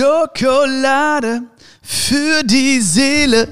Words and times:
Schokolade 0.00 1.42
für 1.82 2.42
die 2.42 2.80
Seele. 2.80 3.48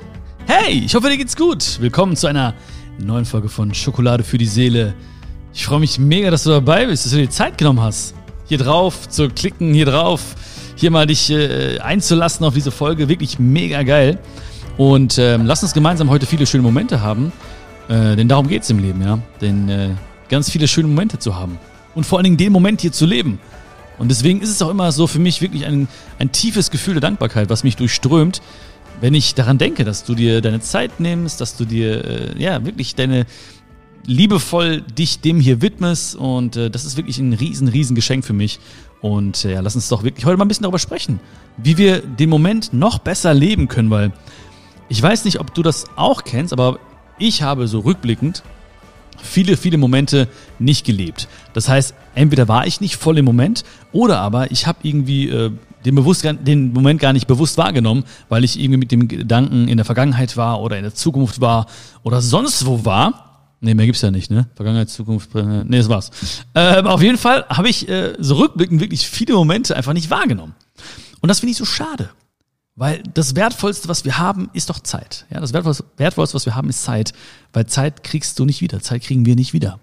Hey, 0.46 0.82
ich 0.86 0.94
hoffe, 0.94 1.10
dir 1.10 1.18
geht's 1.18 1.36
gut. 1.36 1.78
Willkommen 1.78 2.17
zu 2.17 2.26
einer 2.26 2.54
neuen 2.98 3.26
Folge 3.26 3.51
von 3.51 3.74
Schokolade 3.74 4.24
für 4.24 4.38
die 4.38 4.46
Seele. 4.46 4.95
Ich 5.53 5.66
freue 5.66 5.80
mich 5.80 5.98
mega, 5.98 6.30
dass 6.30 6.45
du 6.45 6.50
dabei 6.50 6.87
bist, 6.87 7.04
dass 7.04 7.12
du 7.12 7.19
dir 7.19 7.29
Zeit 7.29 7.58
genommen 7.58 7.82
hast, 7.82 8.14
hier 8.46 8.56
drauf 8.56 9.11
zu 9.11 9.29
klicken, 9.29 9.74
hier 9.74 9.84
drauf, 9.84 10.22
hier 10.74 10.90
mal 10.90 11.06
dich 11.06 11.30
äh, 11.30 11.80
einzulassen 11.80 12.47
auf 12.47 12.54
diese 12.54 12.71
Folge. 12.71 13.10
Wirklich 13.10 13.38
mega 13.38 13.83
geil. 13.83 14.19
Und 14.78 15.19
ähm, 15.19 15.44
lass 15.44 15.62
uns 15.62 15.74
gemeinsam 15.74 16.09
heute 16.09 16.24
viele 16.24 16.46
schöne 16.46 16.62
Momente 16.62 17.02
haben, 17.02 17.30
äh, 17.91 18.16
denn 18.16 18.27
darum 18.27 18.48
geht's 18.48 18.70
im 18.70 18.78
Leben, 18.78 19.02
ja. 19.02 19.19
Denn 19.42 19.69
äh, 19.69 19.91
ganz 20.30 20.51
viele 20.51 20.66
schöne 20.66 20.88
Momente 20.88 21.19
zu 21.19 21.37
haben 21.37 21.59
und 21.95 22.06
vor 22.06 22.16
allen 22.16 22.24
Dingen 22.24 22.38
den 22.38 22.52
Moment 22.52 22.80
hier 22.80 22.92
zu 22.92 23.05
leben. 23.05 23.38
Und 23.98 24.09
deswegen 24.09 24.41
ist 24.41 24.51
es 24.51 24.62
auch 24.62 24.70
immer 24.70 24.92
so 24.92 25.06
für 25.06 25.19
mich 25.19 25.41
wirklich 25.42 25.66
ein, 25.66 25.88
ein 26.19 26.33
tiefes 26.33 26.70
Gefühl 26.70 26.95
der 26.95 27.01
Dankbarkeit, 27.01 27.51
was 27.51 27.65
mich 27.65 27.77
durchströmt, 27.77 28.41
wenn 29.01 29.15
ich 29.15 29.34
daran 29.34 29.59
denke, 29.59 29.84
dass 29.84 30.05
du 30.05 30.15
dir 30.15 30.41
deine 30.41 30.61
Zeit 30.61 31.01
nimmst, 31.01 31.41
dass 31.41 31.57
du 31.57 31.65
dir 31.65 32.05
äh, 32.05 32.43
ja 32.43 32.65
wirklich 32.65 32.95
deine 32.95 33.27
liebevoll 34.05 34.80
dich 34.80 35.21
dem 35.21 35.38
hier 35.38 35.61
widmest 35.61 36.16
und 36.16 36.57
äh, 36.57 36.71
das 36.71 36.84
ist 36.84 36.97
wirklich 36.97 37.19
ein 37.19 37.34
riesen, 37.34 37.69
riesen 37.69 37.95
Geschenk 37.95 38.24
für 38.24 38.33
mich. 38.33 38.59
Und 39.01 39.45
äh, 39.45 39.52
ja, 39.52 39.61
lass 39.61 39.74
uns 39.74 39.88
doch 39.88 40.02
wirklich 40.02 40.24
heute 40.24 40.38
mal 40.38 40.45
ein 40.45 40.49
bisschen 40.49 40.62
darüber 40.62 40.79
sprechen, 40.79 41.21
wie 41.59 41.77
wir 41.77 42.01
den 42.01 42.30
Moment 42.30 42.73
noch 42.73 42.99
besser 42.99 43.35
leben 43.35 43.69
können, 43.69 43.91
weil 43.91 44.12
ich 44.88 45.02
weiß 45.02 45.24
nicht, 45.27 45.41
ob 45.41 45.55
du 45.55 45.62
das 45.62 45.85
auch 45.96 46.24
kennst, 46.24 46.52
aber 46.52 46.79
ich 47.19 47.43
habe 47.43 47.69
so 47.69 47.80
rückblickend 47.80 48.43
viele, 49.23 49.57
viele 49.57 49.79
Momente 49.79 50.29
nicht 50.59 50.87
gelebt. 50.87 51.29
Das 51.53 51.69
heißt, 51.69 51.95
entweder 52.15 52.49
war 52.49 52.67
ich 52.67 52.81
nicht 52.81 52.97
voll 52.97 53.19
im 53.19 53.25
Moment 53.25 53.65
oder 53.93 54.21
aber 54.21 54.51
ich 54.51 54.67
habe 54.67 54.79
irgendwie 54.83 55.29
äh, 55.29 55.51
den, 55.85 55.95
bewusst, 55.95 56.25
den 56.25 56.73
Moment 56.73 57.01
gar 57.01 57.13
nicht 57.13 57.27
bewusst 57.27 57.59
wahrgenommen, 57.59 58.05
weil 58.29 58.45
ich 58.45 58.59
irgendwie 58.59 58.79
mit 58.79 58.93
dem 58.93 59.09
Gedanken 59.09 59.69
in 59.69 59.77
der 59.77 59.85
Vergangenheit 59.85 60.37
war 60.37 60.60
oder 60.60 60.77
in 60.77 60.83
der 60.83 60.95
Zukunft 60.95 61.41
war 61.41 61.66
oder 62.02 62.21
sonst 62.21 62.66
wo 62.66 62.85
war. 62.85 63.25
Nee, 63.60 63.75
mehr 63.75 63.87
gibt's 63.87 64.02
ja 64.02 64.10
nicht, 64.10 64.30
ne? 64.30 64.48
Vergangenheit, 64.55 64.88
Zukunft, 64.88 65.34
äh, 65.34 65.64
nee, 65.64 65.78
das 65.78 65.88
war's. 65.88 66.10
Ähm, 66.55 66.86
auf 66.86 67.03
jeden 67.03 67.19
Fall 67.19 67.44
habe 67.48 67.69
ich 67.69 67.88
äh, 67.88 68.14
so 68.19 68.36
rückblickend 68.36 68.80
wirklich 68.80 69.08
viele 69.08 69.34
Momente 69.34 69.75
einfach 69.75 69.94
nicht 69.94 70.10
wahrgenommen. 70.10 70.55
Und 71.20 71.28
das 71.28 71.41
finde 71.41 71.53
ich 71.53 71.58
so 71.58 71.64
schade. 71.64 72.10
Weil 72.78 73.02
das 73.12 73.34
Wertvollste, 73.34 73.88
was 73.88 74.04
wir 74.04 74.18
haben, 74.18 74.50
ist 74.52 74.70
doch 74.70 74.78
Zeit. 74.78 75.26
Ja, 75.30 75.40
das 75.40 75.52
Wertvollste, 75.52 76.34
was 76.34 76.46
wir 76.46 76.54
haben, 76.54 76.68
ist 76.68 76.84
Zeit. 76.84 77.12
Weil 77.52 77.66
Zeit 77.66 78.04
kriegst 78.04 78.38
du 78.38 78.44
nicht 78.44 78.60
wieder. 78.60 78.78
Zeit 78.80 79.02
kriegen 79.02 79.26
wir 79.26 79.34
nicht 79.34 79.52
wieder. 79.52 79.80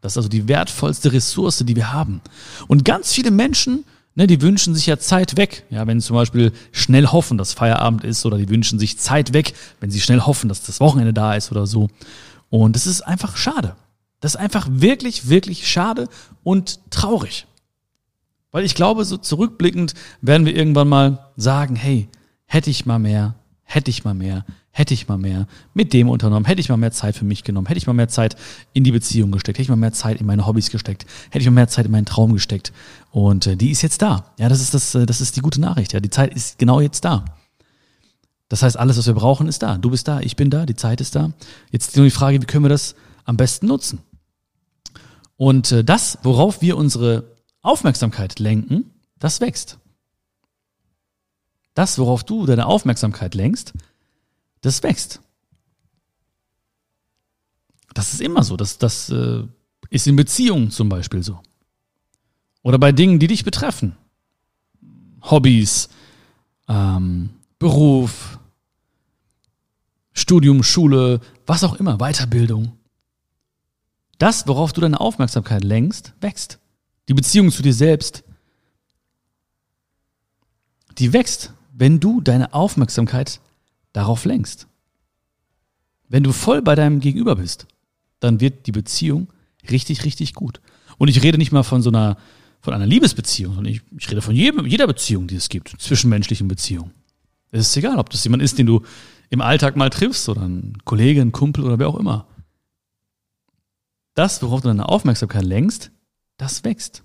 Das 0.00 0.12
ist 0.12 0.18
also 0.18 0.28
die 0.28 0.46
wertvollste 0.46 1.12
Ressource, 1.12 1.64
die 1.66 1.74
wir 1.74 1.92
haben. 1.92 2.20
Und 2.68 2.84
ganz 2.84 3.12
viele 3.12 3.32
Menschen, 3.32 3.84
ne, 4.14 4.28
die 4.28 4.40
wünschen 4.40 4.76
sich 4.76 4.86
ja 4.86 5.00
Zeit 5.00 5.36
weg. 5.36 5.64
Ja, 5.68 5.84
wenn 5.88 6.00
sie 6.00 6.06
zum 6.06 6.14
Beispiel 6.14 6.52
schnell 6.70 7.08
hoffen, 7.08 7.38
dass 7.38 7.54
Feierabend 7.54 8.04
ist, 8.04 8.24
oder 8.24 8.38
die 8.38 8.48
wünschen 8.48 8.78
sich 8.78 9.00
Zeit 9.00 9.32
weg, 9.32 9.54
wenn 9.80 9.90
sie 9.90 10.00
schnell 10.00 10.20
hoffen, 10.20 10.48
dass 10.48 10.62
das 10.62 10.78
Wochenende 10.78 11.12
da 11.12 11.34
ist 11.34 11.50
oder 11.50 11.66
so. 11.66 11.88
Und 12.50 12.76
das 12.76 12.86
ist 12.86 13.00
einfach 13.00 13.36
schade. 13.36 13.74
Das 14.20 14.36
ist 14.36 14.40
einfach 14.40 14.68
wirklich, 14.70 15.28
wirklich 15.28 15.66
schade 15.66 16.08
und 16.44 16.78
traurig. 16.90 17.48
Weil 18.52 18.64
ich 18.64 18.76
glaube, 18.76 19.04
so 19.04 19.16
zurückblickend 19.16 19.94
werden 20.20 20.46
wir 20.46 20.54
irgendwann 20.54 20.88
mal 20.88 21.30
sagen, 21.36 21.74
hey, 21.74 22.08
hätte 22.48 22.70
ich 22.70 22.86
mal 22.86 22.98
mehr, 22.98 23.36
hätte 23.62 23.90
ich 23.90 24.04
mal 24.04 24.14
mehr, 24.14 24.44
hätte 24.70 24.94
ich 24.94 25.06
mal 25.06 25.18
mehr 25.18 25.46
mit 25.74 25.92
dem 25.92 26.08
unternommen, 26.08 26.46
hätte 26.46 26.60
ich 26.60 26.68
mal 26.68 26.76
mehr 26.76 26.90
Zeit 26.90 27.14
für 27.14 27.24
mich 27.24 27.44
genommen, 27.44 27.66
hätte 27.66 27.78
ich 27.78 27.86
mal 27.86 27.92
mehr 27.92 28.08
Zeit 28.08 28.36
in 28.72 28.82
die 28.82 28.90
Beziehung 28.90 29.30
gesteckt, 29.30 29.58
hätte 29.58 29.64
ich 29.64 29.68
mal 29.68 29.76
mehr 29.76 29.92
Zeit 29.92 30.20
in 30.20 30.26
meine 30.26 30.46
Hobbys 30.46 30.70
gesteckt, 30.70 31.04
hätte 31.30 31.40
ich 31.40 31.46
mal 31.46 31.52
mehr 31.52 31.68
Zeit 31.68 31.86
in 31.86 31.92
meinen 31.92 32.06
Traum 32.06 32.32
gesteckt. 32.32 32.72
Und 33.10 33.46
äh, 33.46 33.56
die 33.56 33.70
ist 33.70 33.82
jetzt 33.82 34.02
da. 34.02 34.32
Ja, 34.38 34.48
das 34.48 34.60
ist 34.60 34.74
das, 34.74 34.94
äh, 34.94 35.04
das 35.04 35.20
ist 35.20 35.36
die 35.36 35.40
gute 35.40 35.60
Nachricht. 35.60 35.92
Ja, 35.92 36.00
die 36.00 36.10
Zeit 36.10 36.34
ist 36.34 36.58
genau 36.58 36.80
jetzt 36.80 37.04
da. 37.04 37.24
Das 38.48 38.62
heißt, 38.62 38.78
alles, 38.78 38.96
was 38.96 39.06
wir 39.06 39.14
brauchen, 39.14 39.46
ist 39.46 39.62
da. 39.62 39.76
Du 39.76 39.90
bist 39.90 40.08
da, 40.08 40.20
ich 40.20 40.34
bin 40.34 40.48
da, 40.48 40.64
die 40.64 40.76
Zeit 40.76 41.02
ist 41.02 41.14
da. 41.14 41.32
Jetzt 41.70 41.96
nur 41.96 42.06
die 42.06 42.10
Frage, 42.10 42.40
wie 42.40 42.46
können 42.46 42.64
wir 42.64 42.70
das 42.70 42.94
am 43.24 43.36
besten 43.36 43.66
nutzen? 43.66 44.00
Und 45.36 45.70
äh, 45.70 45.84
das, 45.84 46.18
worauf 46.22 46.62
wir 46.62 46.78
unsere 46.78 47.36
Aufmerksamkeit 47.60 48.38
lenken, 48.38 48.90
das 49.18 49.42
wächst. 49.42 49.78
Das, 51.78 51.96
worauf 51.96 52.24
du 52.24 52.44
deine 52.44 52.66
Aufmerksamkeit 52.66 53.36
lenkst, 53.36 53.72
das 54.62 54.82
wächst. 54.82 55.20
Das 57.94 58.12
ist 58.12 58.20
immer 58.20 58.42
so. 58.42 58.56
Das, 58.56 58.78
das 58.78 59.10
äh, 59.10 59.44
ist 59.88 60.08
in 60.08 60.16
Beziehungen 60.16 60.72
zum 60.72 60.88
Beispiel 60.88 61.22
so. 61.22 61.40
Oder 62.62 62.80
bei 62.80 62.90
Dingen, 62.90 63.20
die 63.20 63.28
dich 63.28 63.44
betreffen. 63.44 63.96
Hobbys, 65.22 65.88
ähm, 66.66 67.30
Beruf, 67.60 68.40
Studium, 70.12 70.64
Schule, 70.64 71.20
was 71.46 71.62
auch 71.62 71.74
immer, 71.74 71.98
Weiterbildung. 71.98 72.72
Das, 74.18 74.48
worauf 74.48 74.72
du 74.72 74.80
deine 74.80 74.98
Aufmerksamkeit 75.00 75.62
lenkst, 75.62 76.12
wächst. 76.20 76.58
Die 77.06 77.14
Beziehung 77.14 77.52
zu 77.52 77.62
dir 77.62 77.72
selbst, 77.72 78.24
die 80.98 81.12
wächst, 81.12 81.52
wenn 81.78 82.00
du 82.00 82.20
deine 82.20 82.54
Aufmerksamkeit 82.54 83.40
darauf 83.92 84.24
lenkst. 84.24 84.66
Wenn 86.08 86.24
du 86.24 86.32
voll 86.32 86.60
bei 86.60 86.74
deinem 86.74 86.98
Gegenüber 86.98 87.36
bist, 87.36 87.66
dann 88.18 88.40
wird 88.40 88.66
die 88.66 88.72
Beziehung 88.72 89.28
richtig, 89.70 90.04
richtig 90.04 90.34
gut. 90.34 90.60
Und 90.98 91.06
ich 91.06 91.22
rede 91.22 91.38
nicht 91.38 91.52
mal 91.52 91.62
von 91.62 91.80
so 91.80 91.90
einer, 91.90 92.16
von 92.60 92.74
einer 92.74 92.86
Liebesbeziehung, 92.86 93.54
sondern 93.54 93.72
ich, 93.72 93.82
ich 93.96 94.10
rede 94.10 94.22
von 94.22 94.34
jedem, 94.34 94.66
jeder 94.66 94.88
Beziehung, 94.88 95.28
die 95.28 95.36
es 95.36 95.48
gibt, 95.48 95.74
zwischenmenschlichen 95.78 96.48
Beziehungen. 96.48 96.90
Es 97.52 97.68
ist 97.68 97.76
egal, 97.76 97.98
ob 97.98 98.10
das 98.10 98.24
jemand 98.24 98.42
ist, 98.42 98.58
den 98.58 98.66
du 98.66 98.82
im 99.30 99.40
Alltag 99.40 99.76
mal 99.76 99.90
triffst 99.90 100.28
oder 100.28 100.42
ein 100.42 100.78
Kollege, 100.84 101.20
ein 101.20 101.32
Kumpel 101.32 101.64
oder 101.64 101.78
wer 101.78 101.88
auch 101.88 101.98
immer. 101.98 102.26
Das, 104.14 104.42
worauf 104.42 104.62
du 104.62 104.68
deine 104.68 104.88
Aufmerksamkeit 104.88 105.44
lenkst, 105.44 105.92
das 106.38 106.64
wächst. 106.64 107.04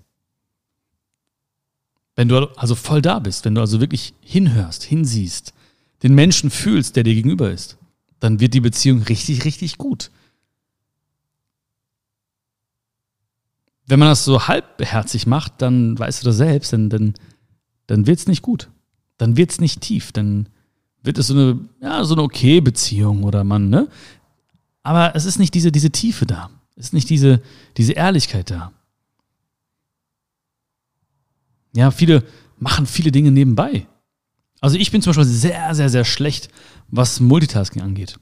Wenn 2.16 2.28
du 2.28 2.46
also 2.56 2.74
voll 2.74 3.02
da 3.02 3.18
bist, 3.18 3.44
wenn 3.44 3.54
du 3.54 3.60
also 3.60 3.80
wirklich 3.80 4.14
hinhörst, 4.20 4.84
hinsiehst, 4.84 5.52
den 6.02 6.14
Menschen 6.14 6.50
fühlst, 6.50 6.96
der 6.96 7.02
dir 7.02 7.14
gegenüber 7.14 7.50
ist, 7.50 7.76
dann 8.20 8.40
wird 8.40 8.54
die 8.54 8.60
Beziehung 8.60 9.02
richtig, 9.02 9.44
richtig 9.44 9.78
gut. 9.78 10.10
Wenn 13.86 13.98
man 13.98 14.08
das 14.08 14.24
so 14.24 14.46
halbherzig 14.46 15.26
macht, 15.26 15.60
dann 15.60 15.98
weißt 15.98 16.22
du 16.22 16.26
das 16.26 16.36
selbst, 16.36 16.72
dann, 16.72 16.88
dann, 16.88 17.14
dann 17.86 18.06
wird 18.06 18.18
es 18.18 18.26
nicht 18.26 18.42
gut. 18.42 18.70
Dann 19.18 19.36
wird 19.36 19.50
es 19.50 19.60
nicht 19.60 19.80
tief. 19.80 20.12
Dann 20.12 20.48
wird 21.02 21.18
es 21.18 21.26
so 21.26 21.34
eine, 21.34 21.60
ja, 21.82 22.04
so 22.04 22.14
eine 22.14 22.22
okay 22.22 22.60
Beziehung 22.60 23.24
oder 23.24 23.44
man, 23.44 23.68
ne? 23.68 23.88
Aber 24.82 25.14
es 25.14 25.24
ist 25.24 25.38
nicht 25.38 25.54
diese, 25.54 25.70
diese 25.70 25.90
Tiefe 25.90 26.26
da. 26.26 26.50
Es 26.76 26.86
ist 26.86 26.92
nicht 26.92 27.10
diese, 27.10 27.42
diese 27.76 27.92
Ehrlichkeit 27.92 28.50
da. 28.50 28.72
Ja, 31.74 31.90
viele 31.90 32.24
machen 32.58 32.86
viele 32.86 33.12
Dinge 33.12 33.30
nebenbei. 33.30 33.86
Also 34.60 34.76
ich 34.78 34.90
bin 34.90 35.02
zum 35.02 35.10
Beispiel 35.10 35.24
sehr, 35.24 35.74
sehr, 35.74 35.90
sehr 35.90 36.04
schlecht, 36.04 36.48
was 36.88 37.20
Multitasking 37.20 37.82
angeht. 37.82 38.18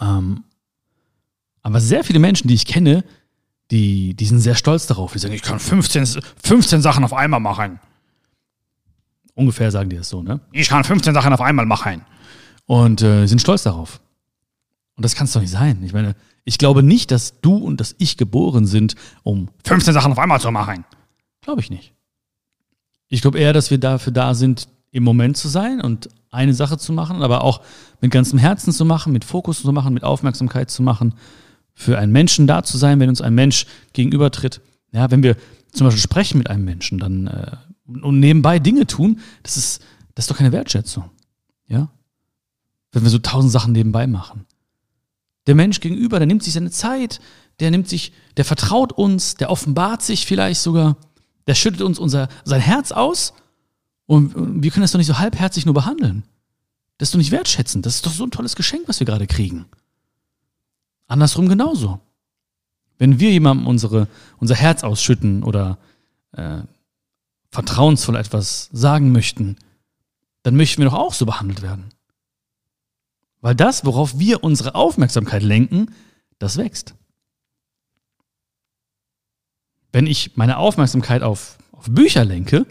Ähm, 0.00 0.44
aber 1.62 1.80
sehr 1.80 2.04
viele 2.04 2.18
Menschen, 2.18 2.48
die 2.48 2.54
ich 2.54 2.66
kenne, 2.66 3.04
die, 3.70 4.14
die 4.14 4.26
sind 4.26 4.40
sehr 4.40 4.54
stolz 4.54 4.86
darauf. 4.86 5.12
Die 5.12 5.18
sagen, 5.18 5.34
ich 5.34 5.42
kann 5.42 5.58
15, 5.58 6.22
15 6.42 6.82
Sachen 6.82 7.04
auf 7.04 7.12
einmal 7.12 7.40
machen. 7.40 7.80
Ungefähr 9.34 9.70
sagen 9.70 9.90
die 9.90 9.96
das 9.96 10.08
so, 10.08 10.22
ne? 10.22 10.40
Ich 10.52 10.68
kann 10.68 10.84
15 10.84 11.12
Sachen 11.12 11.32
auf 11.32 11.40
einmal 11.40 11.66
machen. 11.66 12.02
Und 12.66 13.02
äh, 13.02 13.26
sind 13.26 13.40
stolz 13.40 13.64
darauf. 13.64 14.00
Und 14.96 15.04
das 15.04 15.14
kann 15.14 15.24
es 15.24 15.32
doch 15.32 15.40
nicht 15.40 15.50
sein. 15.50 15.82
Ich 15.82 15.92
meine, 15.92 16.14
ich 16.44 16.58
glaube 16.58 16.82
nicht, 16.82 17.10
dass 17.10 17.40
du 17.40 17.56
und 17.56 17.80
dass 17.80 17.96
ich 17.98 18.16
geboren 18.16 18.66
sind, 18.66 18.94
um 19.22 19.48
15 19.64 19.92
Sachen 19.92 20.12
auf 20.12 20.18
einmal 20.18 20.40
zu 20.40 20.50
machen. 20.50 20.84
Glaube 21.40 21.60
ich 21.60 21.70
nicht. 21.70 21.94
Ich 23.08 23.22
glaube 23.22 23.38
eher, 23.38 23.52
dass 23.52 23.70
wir 23.70 23.78
dafür 23.78 24.12
da 24.12 24.34
sind, 24.34 24.68
im 24.90 25.02
Moment 25.02 25.36
zu 25.36 25.48
sein 25.48 25.80
und 25.80 26.08
eine 26.30 26.54
Sache 26.54 26.78
zu 26.78 26.92
machen, 26.92 27.22
aber 27.22 27.42
auch 27.42 27.60
mit 28.00 28.10
ganzem 28.10 28.38
Herzen 28.38 28.72
zu 28.72 28.84
machen, 28.84 29.12
mit 29.12 29.24
Fokus 29.24 29.62
zu 29.62 29.72
machen, 29.72 29.94
mit 29.94 30.04
Aufmerksamkeit 30.04 30.70
zu 30.70 30.82
machen, 30.82 31.14
für 31.74 31.98
einen 31.98 32.12
Menschen 32.12 32.46
da 32.46 32.62
zu 32.62 32.78
sein, 32.78 33.00
wenn 33.00 33.08
uns 33.08 33.20
ein 33.20 33.34
Mensch 33.34 33.66
gegenübertritt. 33.92 34.60
Ja, 34.92 35.10
wenn 35.10 35.22
wir 35.22 35.36
zum 35.72 35.86
Beispiel 35.86 36.02
sprechen 36.02 36.38
mit 36.38 36.48
einem 36.48 36.64
Menschen, 36.64 36.98
dann 36.98 37.26
äh, 37.26 37.56
und 37.86 38.20
nebenbei 38.20 38.58
Dinge 38.58 38.86
tun, 38.86 39.20
das 39.42 39.56
ist, 39.56 39.82
das 40.14 40.24
ist 40.24 40.30
doch 40.30 40.38
keine 40.38 40.52
Wertschätzung. 40.52 41.10
Ja? 41.66 41.88
Wenn 42.92 43.02
wir 43.02 43.10
so 43.10 43.18
tausend 43.18 43.52
Sachen 43.52 43.72
nebenbei 43.72 44.06
machen. 44.06 44.46
Der 45.46 45.54
Mensch 45.54 45.80
gegenüber, 45.80 46.18
der 46.18 46.26
nimmt 46.26 46.42
sich 46.42 46.54
seine 46.54 46.70
Zeit, 46.70 47.20
der 47.60 47.70
nimmt 47.70 47.88
sich, 47.88 48.12
der 48.36 48.44
vertraut 48.44 48.92
uns, 48.92 49.34
der 49.34 49.50
offenbart 49.50 50.02
sich 50.02 50.26
vielleicht 50.26 50.60
sogar. 50.60 50.96
Der 51.46 51.54
schüttet 51.54 51.82
uns 51.82 51.98
unser, 51.98 52.28
sein 52.44 52.60
Herz 52.60 52.92
aus 52.92 53.34
und 54.06 54.62
wir 54.62 54.70
können 54.70 54.82
das 54.82 54.92
doch 54.92 54.98
nicht 54.98 55.06
so 55.06 55.18
halbherzig 55.18 55.66
nur 55.66 55.74
behandeln. 55.74 56.24
Das 56.98 57.08
ist 57.08 57.14
doch 57.14 57.18
nicht 57.18 57.32
wertschätzend. 57.32 57.84
Das 57.86 57.96
ist 57.96 58.06
doch 58.06 58.12
so 58.12 58.24
ein 58.24 58.30
tolles 58.30 58.56
Geschenk, 58.56 58.84
was 58.86 59.00
wir 59.00 59.06
gerade 59.06 59.26
kriegen. 59.26 59.66
Andersrum 61.06 61.48
genauso. 61.48 62.00
Wenn 62.98 63.18
wir 63.18 63.30
jemandem 63.30 63.66
unsere, 63.66 64.08
unser 64.38 64.54
Herz 64.54 64.84
ausschütten 64.84 65.42
oder 65.42 65.78
äh, 66.32 66.60
vertrauensvoll 67.50 68.16
etwas 68.16 68.68
sagen 68.72 69.12
möchten, 69.12 69.56
dann 70.42 70.56
möchten 70.56 70.82
wir 70.82 70.90
doch 70.90 70.98
auch 70.98 71.14
so 71.14 71.26
behandelt 71.26 71.62
werden. 71.62 71.90
Weil 73.40 73.54
das, 73.54 73.84
worauf 73.84 74.18
wir 74.18 74.44
unsere 74.44 74.74
Aufmerksamkeit 74.74 75.42
lenken, 75.42 75.92
das 76.38 76.56
wächst. 76.56 76.94
Wenn 79.94 80.08
ich 80.08 80.36
meine 80.36 80.56
Aufmerksamkeit 80.56 81.22
auf, 81.22 81.56
auf 81.70 81.86
Bücher 81.88 82.24
lenke, 82.24 82.66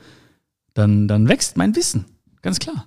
dann, 0.74 1.08
dann 1.08 1.30
wächst 1.30 1.56
mein 1.56 1.74
Wissen. 1.74 2.04
Ganz 2.42 2.60
klar. 2.60 2.86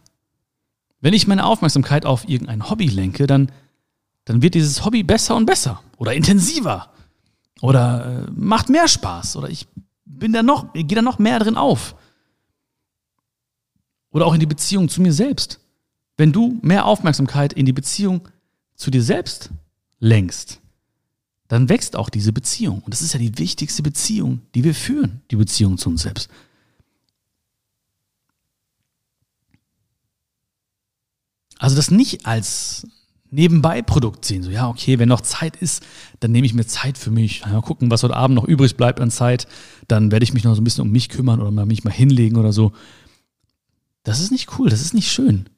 Wenn 1.00 1.14
ich 1.14 1.26
meine 1.26 1.46
Aufmerksamkeit 1.46 2.04
auf 2.04 2.28
irgendein 2.28 2.68
Hobby 2.68 2.86
lenke, 2.88 3.26
dann, 3.26 3.50
dann 4.26 4.42
wird 4.42 4.52
dieses 4.52 4.84
Hobby 4.84 5.04
besser 5.04 5.36
und 5.36 5.46
besser 5.46 5.82
oder 5.96 6.12
intensiver 6.12 6.92
oder 7.62 8.26
äh, 8.26 8.30
macht 8.30 8.68
mehr 8.68 8.88
Spaß 8.88 9.36
oder 9.36 9.48
ich 9.48 9.68
bin 10.04 10.34
da 10.34 10.42
noch, 10.42 10.70
gehe 10.74 10.84
da 10.84 11.00
noch 11.00 11.18
mehr 11.18 11.38
drin 11.38 11.56
auf. 11.56 11.94
Oder 14.10 14.26
auch 14.26 14.34
in 14.34 14.40
die 14.40 14.44
Beziehung 14.44 14.90
zu 14.90 15.00
mir 15.00 15.14
selbst. 15.14 15.60
Wenn 16.18 16.32
du 16.32 16.58
mehr 16.60 16.84
Aufmerksamkeit 16.84 17.54
in 17.54 17.64
die 17.64 17.72
Beziehung 17.72 18.28
zu 18.74 18.90
dir 18.90 19.02
selbst 19.02 19.48
lenkst, 19.98 20.60
dann 21.48 21.68
wächst 21.68 21.96
auch 21.96 22.10
diese 22.10 22.32
Beziehung. 22.32 22.80
Und 22.80 22.92
das 22.92 23.02
ist 23.02 23.12
ja 23.12 23.18
die 23.18 23.38
wichtigste 23.38 23.82
Beziehung, 23.82 24.40
die 24.54 24.64
wir 24.64 24.74
führen, 24.74 25.22
die 25.30 25.36
Beziehung 25.36 25.78
zu 25.78 25.88
uns 25.90 26.02
selbst. 26.02 26.28
Also 31.58 31.76
das 31.76 31.90
nicht 31.90 32.26
als 32.26 32.86
Nebenbei-Produkt 33.30 34.24
sehen. 34.24 34.42
So, 34.42 34.50
ja, 34.50 34.68
okay, 34.68 34.98
wenn 34.98 35.08
noch 35.08 35.20
Zeit 35.20 35.56
ist, 35.56 35.84
dann 36.20 36.32
nehme 36.32 36.46
ich 36.46 36.54
mir 36.54 36.66
Zeit 36.66 36.98
für 36.98 37.10
mich. 37.10 37.44
Mal 37.46 37.60
gucken, 37.62 37.90
was 37.90 38.02
heute 38.02 38.16
Abend 38.16 38.36
noch 38.36 38.44
übrig 38.44 38.76
bleibt 38.76 39.00
an 39.00 39.10
Zeit. 39.10 39.46
Dann 39.88 40.10
werde 40.10 40.24
ich 40.24 40.32
mich 40.32 40.44
noch 40.44 40.54
so 40.54 40.60
ein 40.60 40.64
bisschen 40.64 40.82
um 40.82 40.90
mich 40.90 41.08
kümmern 41.08 41.40
oder 41.40 41.66
mich 41.66 41.84
mal 41.84 41.92
hinlegen 41.92 42.36
oder 42.36 42.52
so. 42.52 42.72
Das 44.02 44.20
ist 44.20 44.30
nicht 44.30 44.58
cool, 44.58 44.70
das 44.70 44.80
ist 44.80 44.94
nicht 44.94 45.10
schön. 45.10 45.48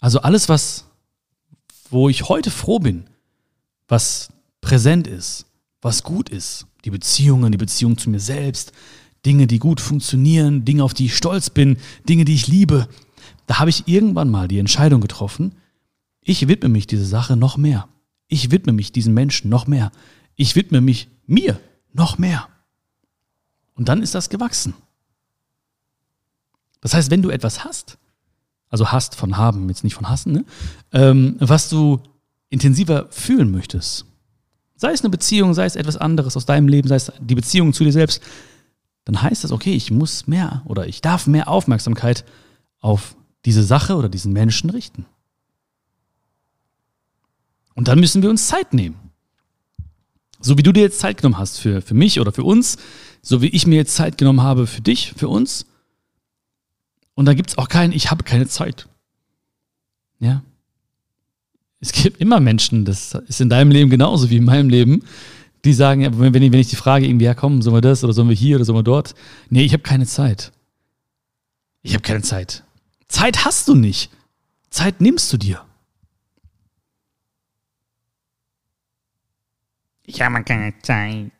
Also 0.00 0.20
alles, 0.20 0.50
was, 0.50 0.84
wo 1.94 2.08
ich 2.08 2.28
heute 2.28 2.50
froh 2.50 2.80
bin, 2.80 3.04
was 3.86 4.28
präsent 4.60 5.06
ist, 5.06 5.46
was 5.80 6.02
gut 6.02 6.28
ist, 6.28 6.66
die 6.84 6.90
Beziehungen, 6.90 7.52
die 7.52 7.58
Beziehung 7.58 7.96
zu 7.96 8.10
mir 8.10 8.18
selbst, 8.18 8.72
Dinge, 9.24 9.46
die 9.46 9.60
gut 9.60 9.80
funktionieren, 9.80 10.64
Dinge, 10.64 10.82
auf 10.82 10.92
die 10.92 11.06
ich 11.06 11.16
stolz 11.16 11.50
bin, 11.50 11.78
Dinge, 12.08 12.24
die 12.24 12.34
ich 12.34 12.48
liebe, 12.48 12.88
da 13.46 13.60
habe 13.60 13.70
ich 13.70 13.86
irgendwann 13.86 14.28
mal 14.28 14.48
die 14.48 14.58
Entscheidung 14.58 15.00
getroffen, 15.00 15.54
ich 16.20 16.48
widme 16.48 16.68
mich 16.68 16.86
dieser 16.86 17.04
Sache 17.04 17.36
noch 17.36 17.56
mehr. 17.56 17.88
Ich 18.28 18.50
widme 18.50 18.72
mich 18.72 18.90
diesen 18.90 19.14
Menschen 19.14 19.50
noch 19.50 19.66
mehr. 19.66 19.92
Ich 20.34 20.56
widme 20.56 20.80
mich 20.80 21.08
mir 21.26 21.60
noch 21.92 22.18
mehr. 22.18 22.48
Und 23.74 23.88
dann 23.88 24.02
ist 24.02 24.14
das 24.14 24.30
gewachsen. 24.30 24.74
Das 26.80 26.94
heißt, 26.94 27.10
wenn 27.10 27.22
du 27.22 27.30
etwas 27.30 27.64
hast, 27.64 27.98
also 28.74 28.90
hast 28.90 29.14
von 29.14 29.36
haben, 29.36 29.68
jetzt 29.68 29.84
nicht 29.84 29.94
von 29.94 30.08
hassen, 30.08 30.32
ne? 30.32 30.44
ähm, 30.90 31.36
was 31.38 31.68
du 31.68 32.00
intensiver 32.48 33.06
fühlen 33.10 33.52
möchtest, 33.52 34.04
sei 34.74 34.90
es 34.90 35.02
eine 35.02 35.10
Beziehung, 35.10 35.54
sei 35.54 35.64
es 35.64 35.76
etwas 35.76 35.96
anderes 35.96 36.36
aus 36.36 36.44
deinem 36.44 36.66
Leben, 36.66 36.88
sei 36.88 36.96
es 36.96 37.12
die 37.20 37.36
Beziehung 37.36 37.72
zu 37.72 37.84
dir 37.84 37.92
selbst, 37.92 38.20
dann 39.04 39.22
heißt 39.22 39.44
das, 39.44 39.52
okay, 39.52 39.74
ich 39.74 39.92
muss 39.92 40.26
mehr 40.26 40.62
oder 40.64 40.88
ich 40.88 41.00
darf 41.02 41.28
mehr 41.28 41.46
Aufmerksamkeit 41.46 42.24
auf 42.80 43.14
diese 43.44 43.62
Sache 43.62 43.94
oder 43.94 44.08
diesen 44.08 44.32
Menschen 44.32 44.70
richten. 44.70 45.06
Und 47.76 47.86
dann 47.86 48.00
müssen 48.00 48.22
wir 48.22 48.30
uns 48.30 48.48
Zeit 48.48 48.74
nehmen. 48.74 48.96
So 50.40 50.58
wie 50.58 50.64
du 50.64 50.72
dir 50.72 50.82
jetzt 50.82 50.98
Zeit 50.98 51.18
genommen 51.18 51.38
hast 51.38 51.60
für, 51.60 51.80
für 51.80 51.94
mich 51.94 52.18
oder 52.18 52.32
für 52.32 52.42
uns, 52.42 52.76
so 53.22 53.40
wie 53.40 53.50
ich 53.50 53.68
mir 53.68 53.76
jetzt 53.76 53.94
Zeit 53.94 54.18
genommen 54.18 54.42
habe 54.42 54.66
für 54.66 54.80
dich, 54.80 55.14
für 55.16 55.28
uns, 55.28 55.64
und 57.14 57.26
da 57.26 57.34
gibt 57.34 57.50
es 57.50 57.58
auch 57.58 57.68
keinen, 57.68 57.92
ich 57.92 58.10
habe 58.10 58.24
keine 58.24 58.46
Zeit. 58.46 58.88
Ja. 60.18 60.42
Es 61.80 61.92
gibt 61.92 62.20
immer 62.20 62.40
Menschen, 62.40 62.84
das 62.84 63.14
ist 63.26 63.40
in 63.40 63.50
deinem 63.50 63.70
Leben 63.70 63.90
genauso 63.90 64.30
wie 64.30 64.38
in 64.38 64.44
meinem 64.44 64.68
Leben, 64.68 65.04
die 65.64 65.72
sagen, 65.72 66.18
wenn, 66.18 66.42
ich, 66.42 66.52
wenn 66.52 66.60
ich 66.60 66.68
die 66.68 66.76
Frage 66.76 67.06
irgendwie, 67.06 67.24
ja 67.26 67.34
komm, 67.34 67.62
sollen 67.62 67.76
wir 67.76 67.80
das 67.80 68.04
oder 68.04 68.12
sollen 68.12 68.28
wir 68.28 68.36
hier 68.36 68.56
oder 68.56 68.64
sollen 68.64 68.78
wir 68.78 68.82
dort? 68.82 69.14
Nee, 69.48 69.64
ich 69.64 69.72
habe 69.72 69.82
keine 69.82 70.06
Zeit. 70.06 70.52
Ich 71.82 71.94
habe 71.94 72.02
keine 72.02 72.22
Zeit. 72.22 72.64
Zeit 73.08 73.44
hast 73.44 73.68
du 73.68 73.74
nicht. 73.74 74.10
Zeit 74.70 75.00
nimmst 75.00 75.32
du 75.32 75.36
dir. 75.36 75.64
Ich 80.02 80.20
habe 80.20 80.42
keine 80.44 80.74
Zeit. 80.82 81.30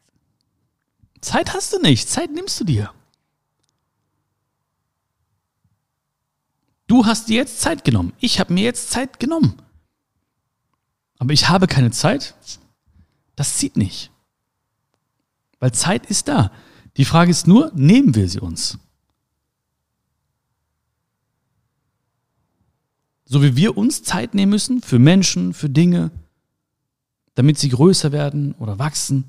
Zeit 1.20 1.55
hast 1.55 1.73
du 1.73 1.81
nicht. 1.81 2.09
Zeit 2.09 2.31
nimmst 2.32 2.61
du 2.61 2.65
dir. 2.65 2.94
Du 6.94 7.06
hast 7.06 7.29
dir 7.29 7.35
jetzt 7.35 7.61
Zeit 7.61 7.82
genommen. 7.82 8.12
Ich 8.20 8.38
habe 8.38 8.55
mir 8.55 8.62
jetzt 8.62 8.91
Zeit 8.91 9.19
genommen. 9.19 9.61
Aber 11.19 11.32
ich 11.32 11.49
habe 11.49 11.67
keine 11.67 11.91
Zeit. 11.91 12.37
Das 13.35 13.56
zieht 13.56 13.76
nicht. 13.76 14.12
Weil 15.58 15.73
Zeit 15.73 16.06
ist 16.06 16.29
da. 16.29 16.52
Die 16.96 17.05
Frage 17.05 17.32
ist 17.32 17.49
nur, 17.49 17.73
nehmen 17.75 18.14
wir 18.14 18.29
sie 18.29 18.38
uns? 18.38 18.79
So 23.25 23.43
wie 23.43 23.56
wir 23.56 23.76
uns 23.76 24.05
Zeit 24.05 24.35
nehmen 24.35 24.50
müssen 24.50 24.81
für 24.81 25.00
Menschen, 25.00 25.52
für 25.52 25.69
Dinge, 25.69 26.12
damit 27.35 27.58
sie 27.58 27.70
größer 27.70 28.12
werden 28.12 28.55
oder 28.61 28.79
wachsen, 28.79 29.25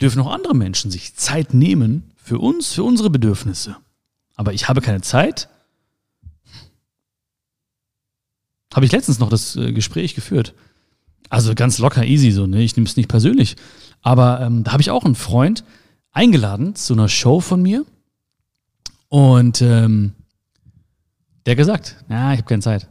dürfen 0.00 0.22
auch 0.22 0.30
andere 0.30 0.54
Menschen 0.54 0.92
sich 0.92 1.16
Zeit 1.16 1.52
nehmen 1.52 2.12
für 2.14 2.38
uns, 2.38 2.72
für 2.72 2.84
unsere 2.84 3.10
Bedürfnisse 3.10 3.76
aber 4.36 4.52
ich 4.52 4.68
habe 4.68 4.80
keine 4.80 5.00
Zeit. 5.00 5.48
Habe 8.72 8.86
ich 8.86 8.92
letztens 8.92 9.18
noch 9.18 9.30
das 9.30 9.56
äh, 9.56 9.72
Gespräch 9.72 10.14
geführt. 10.14 10.54
Also 11.30 11.54
ganz 11.54 11.78
locker, 11.78 12.04
easy 12.04 12.30
so, 12.30 12.46
ne? 12.46 12.62
Ich 12.62 12.76
nehme 12.76 12.86
es 12.86 12.96
nicht 12.96 13.08
persönlich. 13.08 13.56
Aber 14.02 14.40
ähm, 14.40 14.62
da 14.62 14.72
habe 14.72 14.82
ich 14.82 14.90
auch 14.90 15.04
einen 15.04 15.14
Freund 15.14 15.64
eingeladen 16.12 16.76
zu 16.76 16.92
einer 16.92 17.08
Show 17.08 17.40
von 17.40 17.62
mir. 17.62 17.84
Und 19.08 19.62
ähm, 19.62 20.12
der 21.46 21.56
gesagt, 21.56 21.96
ja, 22.08 22.32
ich 22.32 22.38
habe 22.38 22.48
keine 22.48 22.62
Zeit. 22.62 22.88